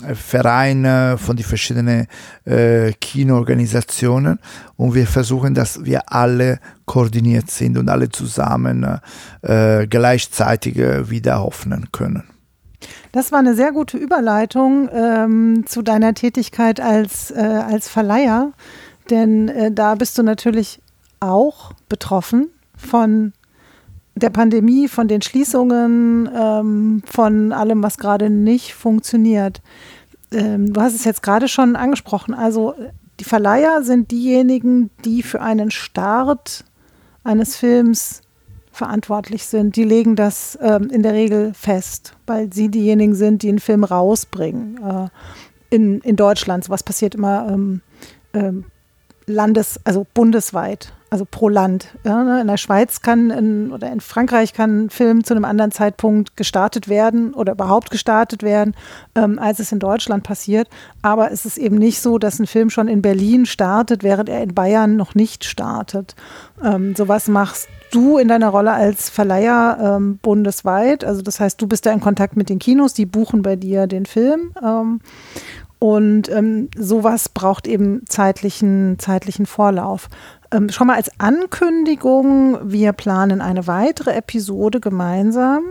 [0.07, 2.07] äh, Vereinen von den verschiedenen
[2.47, 4.39] äh, Kinoorganisationen
[4.77, 8.87] und wir versuchen, dass wir alle koordiniert sind und alle zusammen
[9.43, 12.32] äh, gleichzeitig wieder öffnen können.
[13.13, 18.53] Das war eine sehr gute Überleitung ähm, zu deiner Tätigkeit als, äh, als Verleiher,
[19.11, 20.81] denn äh, da bist du natürlich
[21.21, 23.33] auch betroffen von
[24.15, 29.63] der Pandemie, von den Schließungen, ähm, von allem, was gerade nicht funktioniert.
[30.33, 32.35] Ähm, du hast es jetzt gerade schon angesprochen.
[32.35, 32.75] Also
[33.21, 36.65] die Verleiher sind diejenigen, die für einen Start
[37.25, 38.23] eines Films
[38.73, 39.77] verantwortlich sind.
[39.77, 43.85] Die legen das ähm, in der Regel fest, weil sie diejenigen sind, die einen Film
[43.85, 44.81] rausbringen.
[44.83, 45.09] Äh,
[45.75, 47.81] in, in Deutschland, sowas passiert immer ähm,
[48.35, 48.65] ähm,
[49.27, 51.89] landes-, also bundesweit, also pro Land.
[52.05, 52.41] Ja, ne?
[52.41, 56.37] In der Schweiz kann in, oder in Frankreich kann ein Film zu einem anderen Zeitpunkt
[56.37, 58.75] gestartet werden oder überhaupt gestartet werden,
[59.15, 60.69] ähm, als es in Deutschland passiert.
[61.03, 64.43] Aber es ist eben nicht so, dass ein Film schon in Berlin startet, während er
[64.43, 66.15] in Bayern noch nicht startet.
[66.63, 71.05] Ähm, sowas machst du in deiner Rolle als Verleiher ähm, bundesweit.
[71.05, 73.87] Also das heißt, du bist da in Kontakt mit den Kinos, die buchen bei dir
[73.87, 74.53] den Film.
[74.63, 75.01] Ähm,
[75.79, 80.09] und ähm, sowas braucht eben zeitlichen, zeitlichen Vorlauf.
[80.53, 85.63] Ähm, schon mal als Ankündigung, wir planen eine weitere Episode gemeinsam.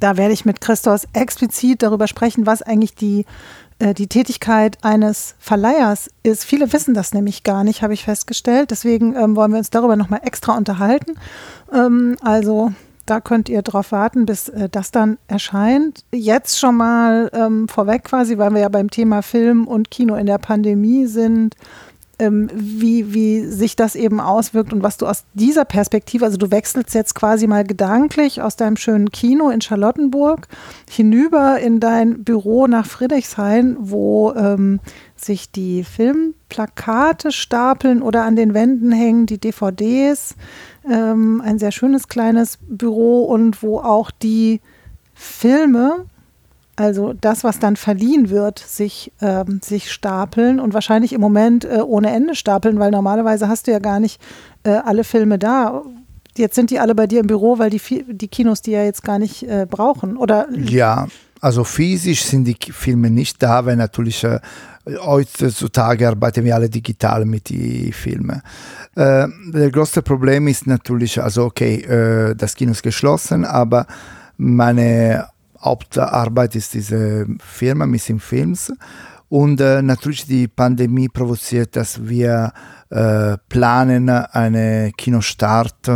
[0.00, 3.26] Da werde ich mit Christos explizit darüber sprechen, was eigentlich die,
[3.80, 6.44] die Tätigkeit eines Verleihers ist.
[6.44, 8.70] Viele wissen das nämlich gar nicht, habe ich festgestellt.
[8.70, 11.14] Deswegen ähm, wollen wir uns darüber nochmal extra unterhalten.
[11.72, 12.72] Ähm, also
[13.06, 16.04] da könnt ihr drauf warten, bis äh, das dann erscheint.
[16.12, 20.26] Jetzt schon mal ähm, vorweg quasi, weil wir ja beim Thema Film und Kino in
[20.26, 21.54] der Pandemie sind,
[22.18, 26.50] ähm, wie, wie sich das eben auswirkt und was du aus dieser Perspektive, also du
[26.50, 30.48] wechselst jetzt quasi mal gedanklich aus deinem schönen Kino in Charlottenburg
[30.88, 34.80] hinüber in dein Büro nach Friedrichshain, wo ähm,
[35.16, 40.36] sich die Filmplakate stapeln oder an den Wänden hängen, die DVDs.
[40.90, 44.60] Ähm, ein sehr schönes kleines Büro und wo auch die
[45.14, 46.06] Filme,
[46.76, 51.80] also das, was dann verliehen wird, sich, ähm, sich stapeln und wahrscheinlich im Moment äh,
[51.80, 54.20] ohne Ende stapeln, weil normalerweise hast du ja gar nicht
[54.62, 55.82] äh, alle Filme da.
[56.36, 59.02] Jetzt sind die alle bei dir im Büro, weil die, die Kinos die ja jetzt
[59.02, 60.18] gar nicht äh, brauchen.
[60.18, 61.08] Oder Ja,
[61.40, 64.40] also physisch sind die Filme nicht da, weil natürlich äh,
[65.00, 68.42] heutzutage arbeiten wir alle digital mit den Filmen.
[68.94, 73.86] Äh, das größte Problem ist natürlich, also okay, äh, das Kino ist geschlossen, aber
[74.36, 75.26] meine
[75.60, 78.72] Hauptarbeit ist diese Firma Missing Films.
[79.28, 82.52] Und äh, natürlich die Pandemie provoziert, dass wir
[82.90, 85.90] äh, planen einen Kinostart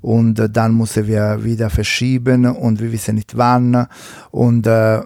[0.00, 3.86] und äh, dann müssen wir wieder verschieben und wir wissen nicht wann.
[4.30, 5.02] Und äh,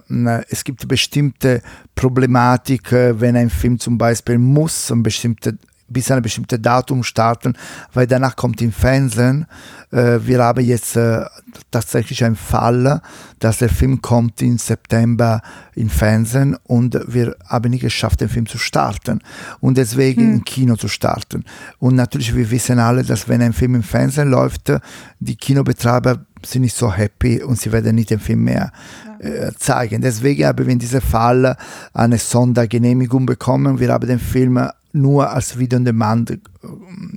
[0.49, 1.61] es gibt bestimmte
[1.93, 7.53] Problematik, wenn ein Film zum Beispiel muss eine bestimmte bis ein bestimmtes Datum starten,
[7.93, 9.45] weil danach kommt im Fernsehen.
[9.91, 11.25] Äh, wir haben jetzt äh,
[11.71, 13.01] tatsächlich einen Fall,
[13.39, 15.41] dass der Film kommt im September
[15.75, 19.21] im Fernsehen und wir haben nicht geschafft, den Film zu starten
[19.59, 20.33] und deswegen hm.
[20.35, 21.43] im Kino zu starten.
[21.79, 24.71] Und natürlich, wir wissen alle, dass wenn ein Film im Fernsehen läuft,
[25.19, 28.71] die Kinobetreiber sind nicht so happy und sie werden nicht den Film mehr
[29.14, 29.14] äh,
[29.57, 30.01] zeigen.
[30.01, 31.57] Deswegen haben wir in diesem Fall
[31.93, 33.79] eine Sondergenehmigung bekommen.
[33.79, 34.59] Wir haben den Film
[34.95, 36.37] nur als Video on Demand äh,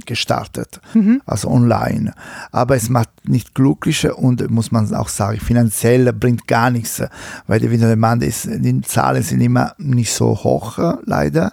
[0.05, 1.23] gestartet, mhm.
[1.25, 2.13] also online.
[2.51, 7.03] Aber es macht nicht glücklicher und muss man auch sagen, finanziell bringt gar nichts,
[7.47, 11.53] weil der Video on Demand ist, die Zahlen sind immer nicht so hoch, leider,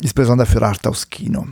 [0.00, 1.46] insbesondere für Arthouse-Kino.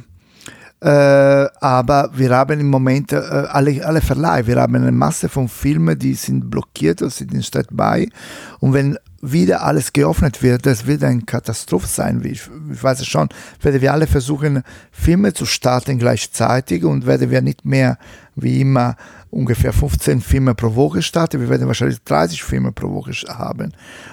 [0.81, 5.49] Äh, aber wir haben im Moment äh, alle, alle Verleihe, wir haben eine Masse von
[5.49, 8.11] Filmen, die sind blockiert und sind in Standby.
[8.61, 12.23] Und wenn wieder alles geöffnet wird, das wird eine Katastrophe sein.
[12.25, 13.29] Ich, ich weiß es schon,
[13.63, 14.63] werden wir alle versuchen,
[14.93, 17.99] Filme zu starten gleichzeitig und werden wir nicht mehr
[18.35, 18.97] wie immer
[19.37, 21.41] ungefähr 15 Filme pro Woche starten.
[21.41, 23.73] Wir werden wahrscheinlich 30 Filme pro Woche haben.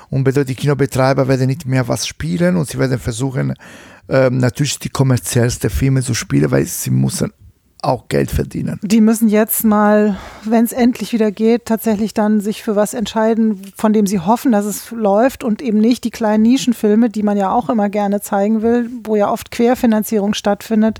[0.09, 3.53] Und bedeutet, die Kinobetreiber werden nicht mehr was spielen und sie werden versuchen,
[4.09, 7.31] ähm, natürlich die kommerziellsten Filme zu spielen, weil sie müssen
[7.83, 8.79] auch Geld verdienen.
[8.81, 13.61] Die müssen jetzt mal, wenn es endlich wieder geht, tatsächlich dann sich für was entscheiden,
[13.75, 17.37] von dem sie hoffen, dass es läuft und eben nicht die kleinen Nischenfilme, die man
[17.37, 20.99] ja auch immer gerne zeigen will, wo ja oft Querfinanzierung stattfindet.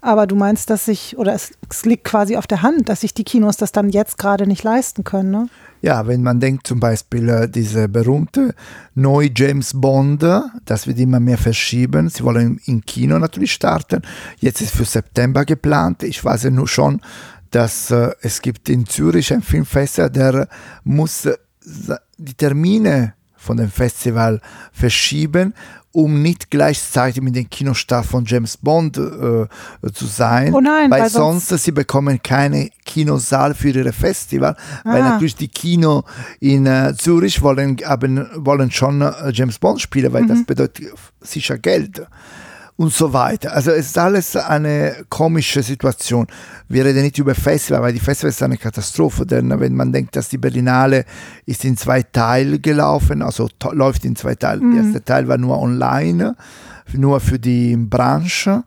[0.00, 3.14] Aber du meinst, dass sich, oder es, es liegt quasi auf der Hand, dass sich
[3.14, 5.48] die Kinos das dann jetzt gerade nicht leisten können, ne?
[5.84, 8.54] Ja, wenn man denkt zum Beispiel äh, diese berühmte
[8.94, 10.22] neue James Bond,
[10.64, 12.08] das wird immer mehr verschieben.
[12.08, 14.00] Sie wollen im Kino natürlich starten.
[14.38, 16.02] Jetzt ist für September geplant.
[16.02, 17.02] Ich weiß ja nur schon,
[17.50, 20.48] dass äh, es gibt in Zürich ein Filmfestival, der
[20.84, 21.36] muss äh,
[22.16, 24.40] die Termine von dem Festival
[24.72, 25.52] verschieben,
[25.94, 29.46] um nicht gleichzeitig mit dem Kinostart von James Bond äh,
[29.92, 30.52] zu sein.
[30.52, 34.92] Oh nein, weil, weil sonst, sonst sie bekommen keine Kinosaal für ihre Festival, ah.
[34.92, 36.02] weil natürlich die Kino
[36.40, 40.28] in äh, Zürich wollen, haben, wollen schon äh, James Bond spielen, weil mhm.
[40.28, 40.88] das bedeutet
[41.20, 42.04] sicher Geld
[42.76, 43.52] und so weiter.
[43.52, 46.26] Also es ist alles eine komische Situation.
[46.68, 50.16] Wir reden nicht über Festival, weil die Festival ist eine Katastrophe, denn wenn man denkt,
[50.16, 51.04] dass die Berlinale
[51.46, 54.70] ist in zwei Teilen gelaufen, also läuft in zwei Teilen.
[54.70, 54.74] Mhm.
[54.74, 56.36] Der erste Teil war nur online,
[56.92, 58.64] nur für die Branche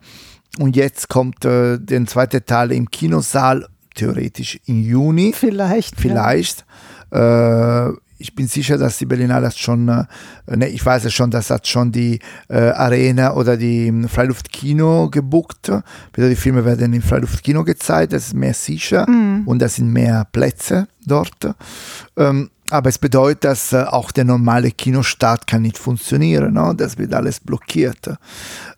[0.60, 5.34] und jetzt kommt äh, der zweite Teil im Kinosaal, theoretisch im Juni.
[5.36, 6.00] Vielleicht.
[6.00, 6.66] Vielleicht.
[7.12, 7.90] Ja.
[7.90, 10.06] Äh, ich bin sicher, dass die Berlinale schon, äh,
[10.48, 15.10] ne, ich weiß es schon, das hat schon die äh, Arena oder die ähm, Freiluftkino
[15.10, 15.72] gebucht.
[16.16, 19.44] Die Filme werden im Freiluftkino gezeigt, das ist mehr sicher mm.
[19.46, 21.56] und da sind mehr Plätze dort.
[22.16, 26.54] Ähm, aber es bedeutet, dass äh, auch der normale Kinostart kann nicht funktionieren.
[26.54, 26.74] No?
[26.74, 28.10] Das wird alles blockiert.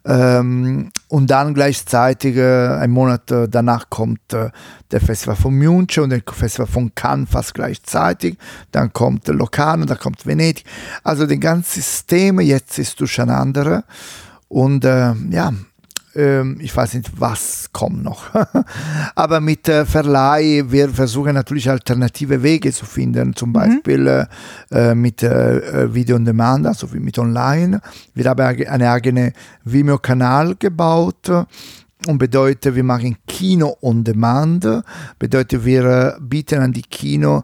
[0.05, 4.49] Ähm, und dann gleichzeitig, äh, ein Monat äh, danach, kommt äh,
[4.91, 8.37] der Festival von München und der Festival von Cannes fast gleichzeitig.
[8.71, 10.63] Dann kommt Locarno, dann kommt Venedig.
[11.03, 13.83] Also das ganze System jetzt ist durcheinander.
[14.47, 15.53] Und äh, ja,
[16.13, 18.23] ich weiß nicht, was kommt noch.
[19.15, 23.53] Aber mit äh, Verleih, wir versuchen natürlich alternative Wege zu finden, zum mhm.
[23.53, 24.27] Beispiel
[24.71, 27.79] äh, mit Video on Demand, also mit Online.
[28.15, 29.33] Wir haben eine eigene
[29.63, 31.29] Vimeo-Kanal gebaut
[32.07, 34.67] und bedeutet, wir machen Kino on Demand,
[35.19, 37.43] bedeutet, wir bieten an die Kino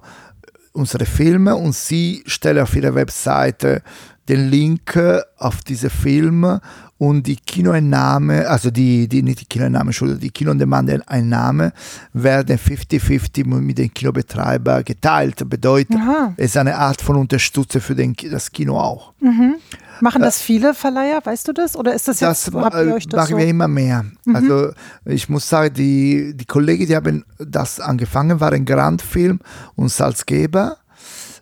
[0.73, 3.81] unsere Filme und sie stellen auf ihrer Webseite
[4.27, 4.99] den Link
[5.37, 6.61] auf diese Filme
[6.97, 11.73] und die Kinoeinnahme, also die, die nicht die Kinoeinnahme, Entschuldigung, die Kino-on-Demand-Einnahme
[12.13, 15.47] werden 50-50 mit dem Kinobetreiber geteilt.
[15.49, 16.33] Bedeutet, Aha.
[16.37, 19.11] es ist eine Art von Unterstützung für den, das Kino auch.
[19.19, 19.55] Mhm.
[19.99, 21.75] Machen das viele Verleiher, weißt du das?
[21.75, 23.37] Oder ist das jetzt, das, habt ihr euch das machen so?
[23.37, 24.05] wir immer mehr.
[24.25, 24.35] Mhm.
[24.35, 24.71] Also
[25.05, 29.39] ich muss sagen, die, die Kollegen, die haben das angefangen, waren Grandfilm
[29.75, 30.77] und Salzgeber.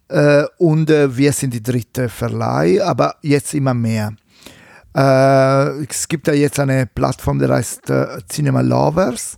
[0.07, 4.13] Äh, und äh, wir sind die dritte Verleih, aber jetzt immer mehr.
[4.95, 9.37] Äh, es gibt ja jetzt eine Plattform, die heißt äh, Cinema Lovers.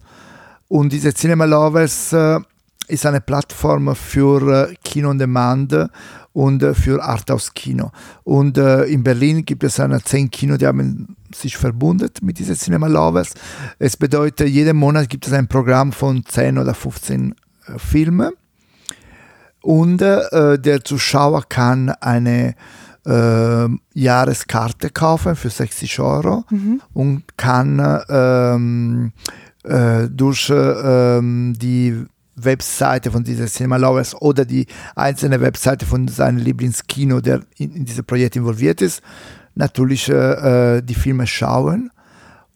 [0.67, 2.39] Und diese Cinema Lovers äh,
[2.87, 5.89] ist eine Plattform für Kino on Demand
[6.33, 7.91] und für Arthouse-Kino.
[8.23, 12.55] Und äh, in Berlin gibt es eine zehn Kino, die haben sich verbunden mit diesen
[12.55, 13.33] Cinema Lovers.
[13.79, 17.33] Es bedeutet, jeden Monat gibt es ein Programm von 10 oder 15
[17.77, 18.31] Filmen
[19.61, 22.53] Und der Zuschauer kann eine
[23.05, 26.81] äh, Jahreskarte kaufen für 60 Euro mhm.
[26.93, 29.11] und kann ähm,
[29.63, 36.37] äh, durch ähm, die Webseite von dieser Cinema Lovers oder die einzelne Webseite von seinem
[36.37, 39.01] Lieblingskino, der in, in dieses Projekt involviert ist,
[39.55, 41.91] natürlich äh, die Filme schauen.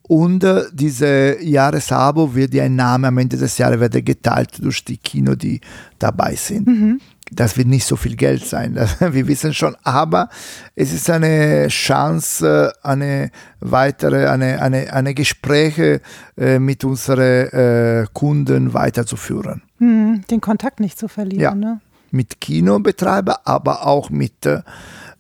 [0.10, 4.98] Und äh, diese Jahresabo wird die Einnahme am Ende des Jahres wird geteilt durch die
[4.98, 5.62] Kino, die
[6.00, 6.66] dabei sind.
[6.68, 7.00] Mhm
[7.32, 10.30] das wird nicht so viel Geld sein, wir wissen schon, aber
[10.76, 13.30] es ist eine Chance, eine
[13.60, 16.02] weitere, eine, eine, eine Gespräche
[16.38, 19.62] äh, mit unseren äh, Kunden weiterzuführen.
[19.78, 21.42] Hm, den Kontakt nicht zu verlieren.
[21.42, 21.82] Ja, ne?
[22.12, 24.46] mit Kinobetreiber, aber auch mit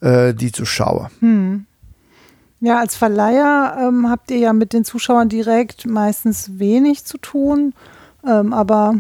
[0.01, 1.11] äh, die Zuschauer.
[1.19, 1.65] Hm.
[2.61, 7.73] Ja, als Verleiher ähm, habt ihr ja mit den Zuschauern direkt meistens wenig zu tun,
[8.27, 8.95] ähm, aber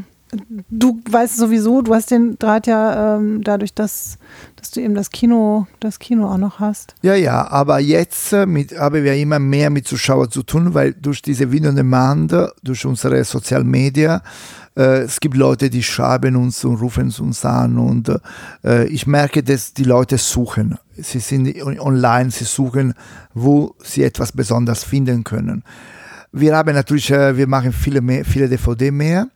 [0.69, 4.17] du weißt sowieso, du hast den Draht ja ähm, dadurch, dass,
[4.55, 6.95] dass du eben das Kino, das Kino auch noch hast.
[7.01, 10.93] Ja, ja, aber jetzt äh, mit, haben wir immer mehr mit Zuschauern zu tun, weil
[10.93, 14.21] durch diese Video Demand, durch unsere Social Media,
[14.75, 18.11] äh, es gibt Leute, die schreiben uns und rufen uns an und
[18.63, 20.77] äh, ich merke, dass die Leute suchen.
[20.95, 22.93] Sie sind online, sie suchen,
[23.33, 25.63] wo sie etwas besonders finden können.
[26.31, 29.27] Wir haben natürlich, äh, wir machen viele, mehr, viele DVD mehr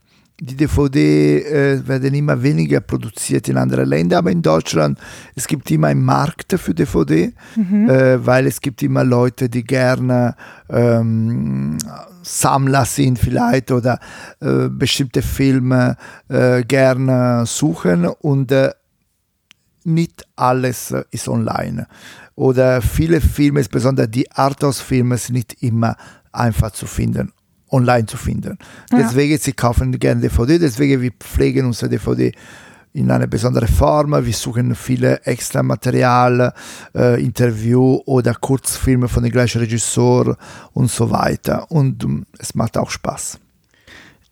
[0.43, 4.99] die DVD äh, werden immer weniger produziert in anderen Ländern, aber in Deutschland
[5.35, 7.89] es gibt immer einen Markt für DVD, mhm.
[7.89, 10.35] äh, weil es gibt immer Leute, die gerne
[10.69, 11.77] ähm,
[12.23, 13.99] Sammler sind vielleicht oder
[14.41, 15.95] äh, bestimmte Filme
[16.27, 18.71] äh, gerne suchen und äh,
[19.85, 21.87] nicht alles ist online.
[22.35, 25.95] Oder viele Filme, insbesondere die Arthouse-Filme, sind nicht immer
[26.31, 27.31] einfach zu finden
[27.73, 28.57] online zu finden.
[28.91, 28.99] Ja.
[28.99, 32.31] Deswegen, sie kaufen gerne DVD, deswegen wir pflegen unsere DVD
[32.93, 34.11] in eine besondere Form.
[34.25, 36.53] Wir suchen viele extra Material,
[36.95, 40.37] äh, Interview oder Kurzfilme von dem gleichen Regisseur
[40.73, 41.69] und so weiter.
[41.71, 43.39] Und um, es macht auch Spaß.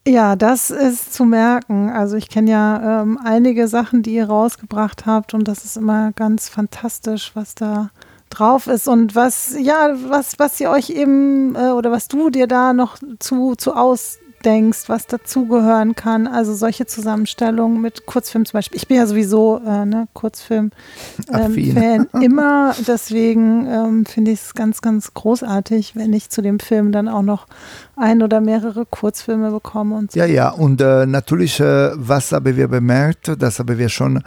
[0.08, 1.90] Ja, das ist zu merken.
[1.90, 6.12] Also ich kenne ja ähm, einige Sachen, die ihr rausgebracht habt und das ist immer
[6.14, 7.92] ganz fantastisch, was da
[8.32, 12.48] drauf ist und was, ja, was, was ihr euch eben äh, oder was du dir
[12.48, 16.28] da noch zu, zu ausdenkst, was dazugehören kann.
[16.28, 18.78] Also solche Zusammenstellungen mit Kurzfilm zum Beispiel.
[18.78, 22.74] Ich bin ja sowieso äh, ne, Kurzfilm-Fan ähm, immer.
[22.88, 27.24] Deswegen ähm, finde ich es ganz, ganz großartig, wenn ich zu dem Film dann auch
[27.24, 27.48] noch
[27.96, 29.96] ein oder mehrere Kurzfilme bekomme.
[29.96, 30.20] Und so.
[30.20, 34.24] Ja, ja, und äh, natürlich, äh, was haben wir bemerkt, das haben wir schon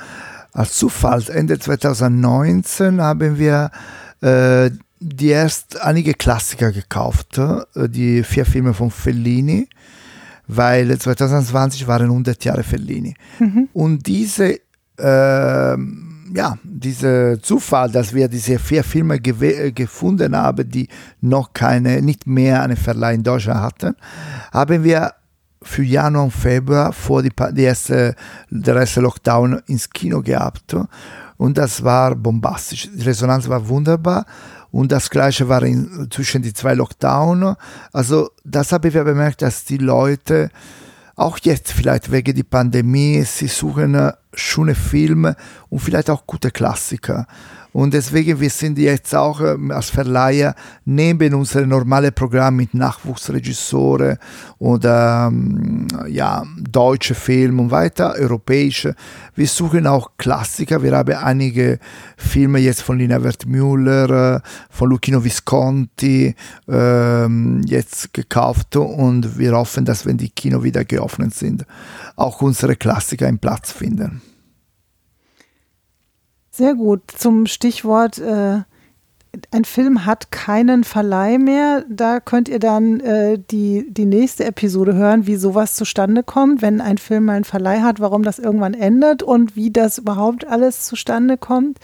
[0.54, 3.70] als Zufall, Ende 2019 haben wir
[4.20, 9.68] äh, die erst einige Klassiker gekauft, äh, die vier Filme von Fellini,
[10.46, 13.14] weil 2020 waren 100 Jahre Fellini.
[13.40, 13.68] Mhm.
[13.72, 14.60] Und diese
[14.96, 15.76] äh,
[16.32, 20.88] ja, dieser Zufall, dass wir diese vier Filme gefunden haben, die
[21.20, 23.96] noch keine, nicht mehr einen Verleih in Deutschland hatten,
[24.52, 25.12] haben wir
[25.64, 28.14] für Januar und Februar vor die, die erste,
[28.50, 30.76] der erste Lockdown ins Kino gehabt.
[31.36, 32.88] Und das war bombastisch.
[32.94, 34.26] Die Resonanz war wunderbar.
[34.70, 37.56] Und das Gleiche war in, zwischen die zwei Lockdown.
[37.92, 40.50] Also das habe ich bemerkt, dass die Leute,
[41.16, 45.36] auch jetzt vielleicht wegen der Pandemie, sie suchen schöne Filme
[45.68, 47.26] und vielleicht auch gute Klassiker.
[47.74, 50.54] Und deswegen, wir sind jetzt auch ähm, als Verleiher
[50.84, 54.16] neben unserem normalen Programm mit Nachwuchsregissoren
[54.60, 58.94] oder ähm, ja, deutsche Filme und weiter, europäische.
[59.34, 60.84] Wir suchen auch Klassiker.
[60.84, 61.80] Wir haben einige
[62.16, 66.36] Filme jetzt von Lina Wertmüller, äh, von Lucchino Visconti
[66.68, 71.66] ähm, jetzt gekauft und wir hoffen, dass wenn die Kino wieder geöffnet sind,
[72.14, 74.22] auch unsere Klassiker einen Platz finden.
[76.54, 77.00] Sehr gut.
[77.08, 78.60] Zum Stichwort, äh,
[79.50, 81.84] ein Film hat keinen Verleih mehr.
[81.88, 86.80] Da könnt ihr dann äh, die, die nächste Episode hören, wie sowas zustande kommt, wenn
[86.80, 90.86] ein Film mal einen Verleih hat, warum das irgendwann endet und wie das überhaupt alles
[90.86, 91.80] zustande kommt.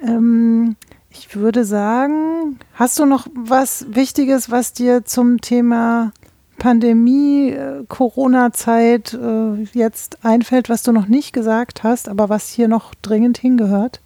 [0.00, 0.76] Ähm,
[1.10, 6.12] ich würde sagen, hast du noch was Wichtiges, was dir zum Thema
[6.58, 12.68] Pandemie, äh, Corona-Zeit äh, jetzt einfällt, was du noch nicht gesagt hast, aber was hier
[12.68, 14.00] noch dringend hingehört?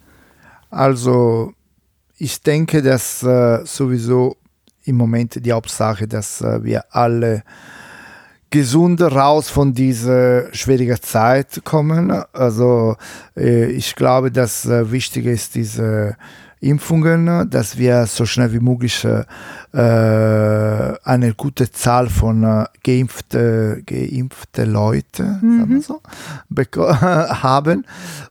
[0.69, 1.53] Also,
[2.17, 4.37] ich denke, dass äh, sowieso
[4.83, 7.43] im Moment die Hauptsache, dass wir alle
[8.49, 12.11] gesund raus von dieser schwierigen Zeit kommen.
[12.33, 12.95] Also,
[13.35, 16.17] ich glaube, das Wichtige ist diese
[16.61, 19.23] Impfungen, dass wir so schnell wie möglich äh,
[19.73, 25.81] eine gute Zahl von äh, geimpfte, geimpfte Leute mhm.
[25.81, 26.01] so,
[26.77, 27.85] haben.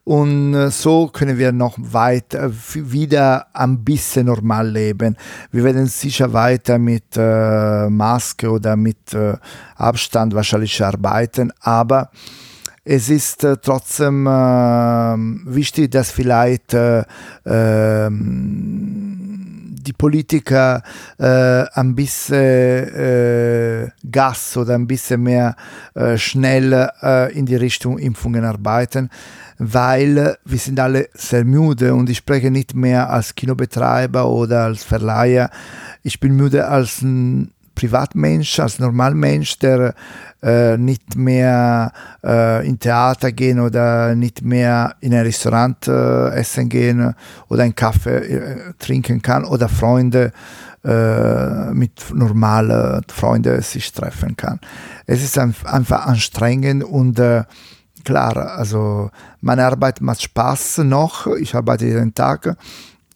[0.04, 5.16] Und äh, so können wir noch weiter wieder ein bisschen normal leben.
[5.50, 9.34] Wir werden sicher weiter mit äh, Maske oder mit äh,
[9.74, 12.10] Abstand wahrscheinlich arbeiten, aber
[12.84, 17.04] es ist äh, trotzdem äh, wichtig, dass vielleicht äh,
[17.44, 19.20] ähm,
[19.82, 20.82] die Politiker
[21.18, 25.56] äh, ein bisschen äh, Gas oder ein bisschen mehr
[25.94, 26.90] äh, schnell
[27.34, 29.10] in die Richtung Impfungen arbeiten,
[29.58, 34.84] weil wir sind alle sehr müde und ich spreche nicht mehr als Kinobetreiber oder als
[34.84, 35.50] Verleiher.
[36.02, 39.94] Ich bin müde als ein Privatmensch, als Normalmensch, der
[40.42, 46.68] äh, nicht mehr äh, in Theater gehen oder nicht mehr in ein Restaurant äh, essen
[46.68, 47.14] gehen
[47.48, 50.32] oder einen Kaffee äh, trinken kann oder Freunde
[50.84, 54.60] äh, mit normalen Freunden sich treffen kann.
[55.06, 57.44] Es ist einfach anstrengend und äh,
[58.04, 59.10] klar, also
[59.40, 61.26] meine Arbeit macht Spaß noch.
[61.38, 62.56] Ich arbeite jeden Tag,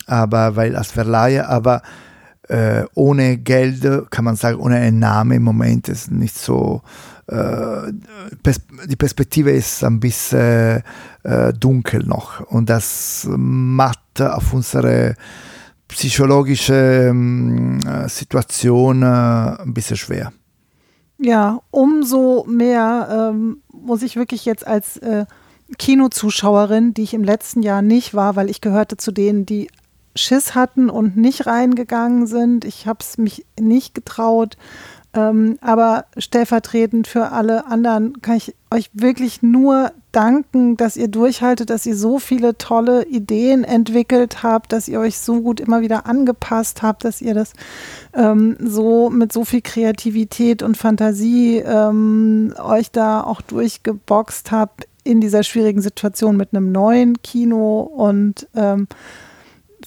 [0.07, 1.83] aber weil als Verleiher, aber
[2.49, 6.83] äh, ohne Geld, kann man sagen, ohne einen Namen im Moment ist nicht so.
[7.27, 7.93] Äh,
[8.87, 10.83] die Perspektive ist ein bisschen
[11.23, 15.15] äh, dunkel noch und das macht auf unsere
[15.89, 20.33] psychologische ähm, Situation äh, ein bisschen schwer.
[21.17, 25.01] Ja, umso mehr ähm, muss ich wirklich jetzt als
[25.79, 29.69] Kinozuschauerin, die ich im letzten Jahr nicht war, weil ich gehörte zu denen, die
[30.17, 32.65] Schiss hatten und nicht reingegangen sind.
[32.65, 34.57] Ich habe es mich nicht getraut.
[35.15, 41.71] Ähm, aber stellvertretend für alle anderen kann ich euch wirklich nur danken, dass ihr durchhaltet,
[41.71, 46.07] dass ihr so viele tolle Ideen entwickelt habt, dass ihr euch so gut immer wieder
[46.07, 47.53] angepasst habt, dass ihr das
[48.13, 55.21] ähm, so mit so viel Kreativität und Fantasie ähm, euch da auch durchgeboxt habt in
[55.21, 58.89] dieser schwierigen Situation mit einem neuen Kino und ähm,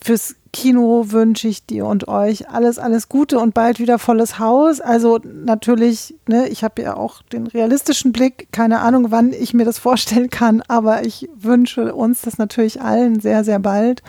[0.03, 4.81] fürs Kino wünsche ich dir und euch alles, alles Gute und bald wieder volles Haus.
[4.81, 9.65] Also natürlich, ne, ich habe ja auch den realistischen Blick, keine Ahnung, wann ich mir
[9.65, 14.01] das vorstellen kann, aber ich wünsche uns das natürlich allen sehr, sehr bald.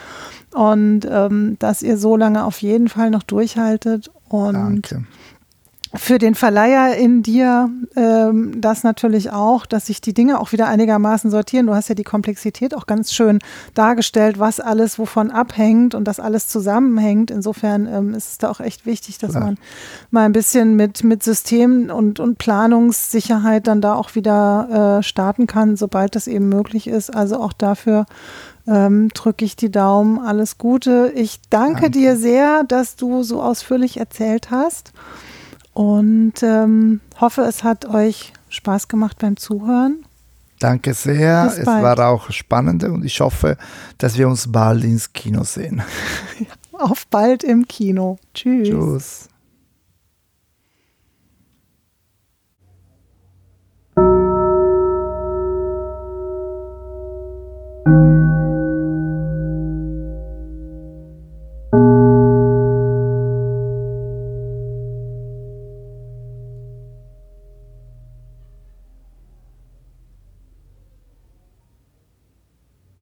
[0.54, 5.06] Und ähm, dass ihr so lange auf jeden Fall noch durchhaltet und Danke
[5.94, 10.68] für den Verleiher in dir ähm, das natürlich auch, dass sich die Dinge auch wieder
[10.68, 11.66] einigermaßen sortieren.
[11.66, 13.38] Du hast ja die Komplexität auch ganz schön
[13.74, 17.30] dargestellt, was alles wovon abhängt und dass alles zusammenhängt.
[17.30, 19.44] Insofern ähm, ist es da auch echt wichtig, dass Klar.
[19.44, 19.58] man
[20.10, 25.46] mal ein bisschen mit, mit Systemen und, und Planungssicherheit dann da auch wieder äh, starten
[25.46, 27.14] kann, sobald das eben möglich ist.
[27.14, 28.04] Also auch dafür
[28.66, 30.18] ähm, drücke ich die Daumen.
[30.18, 31.12] Alles Gute.
[31.14, 34.92] Ich danke, danke dir sehr, dass du so ausführlich erzählt hast
[35.78, 40.04] und ähm, hoffe, es hat euch Spaß gemacht beim Zuhören.
[40.58, 41.54] Danke sehr.
[41.56, 43.56] Es war auch spannend und ich hoffe,
[43.96, 45.80] dass wir uns bald ins Kino sehen.
[46.72, 48.18] Auf bald im Kino.
[48.34, 48.68] Tschüss.
[48.68, 49.27] Tschüss.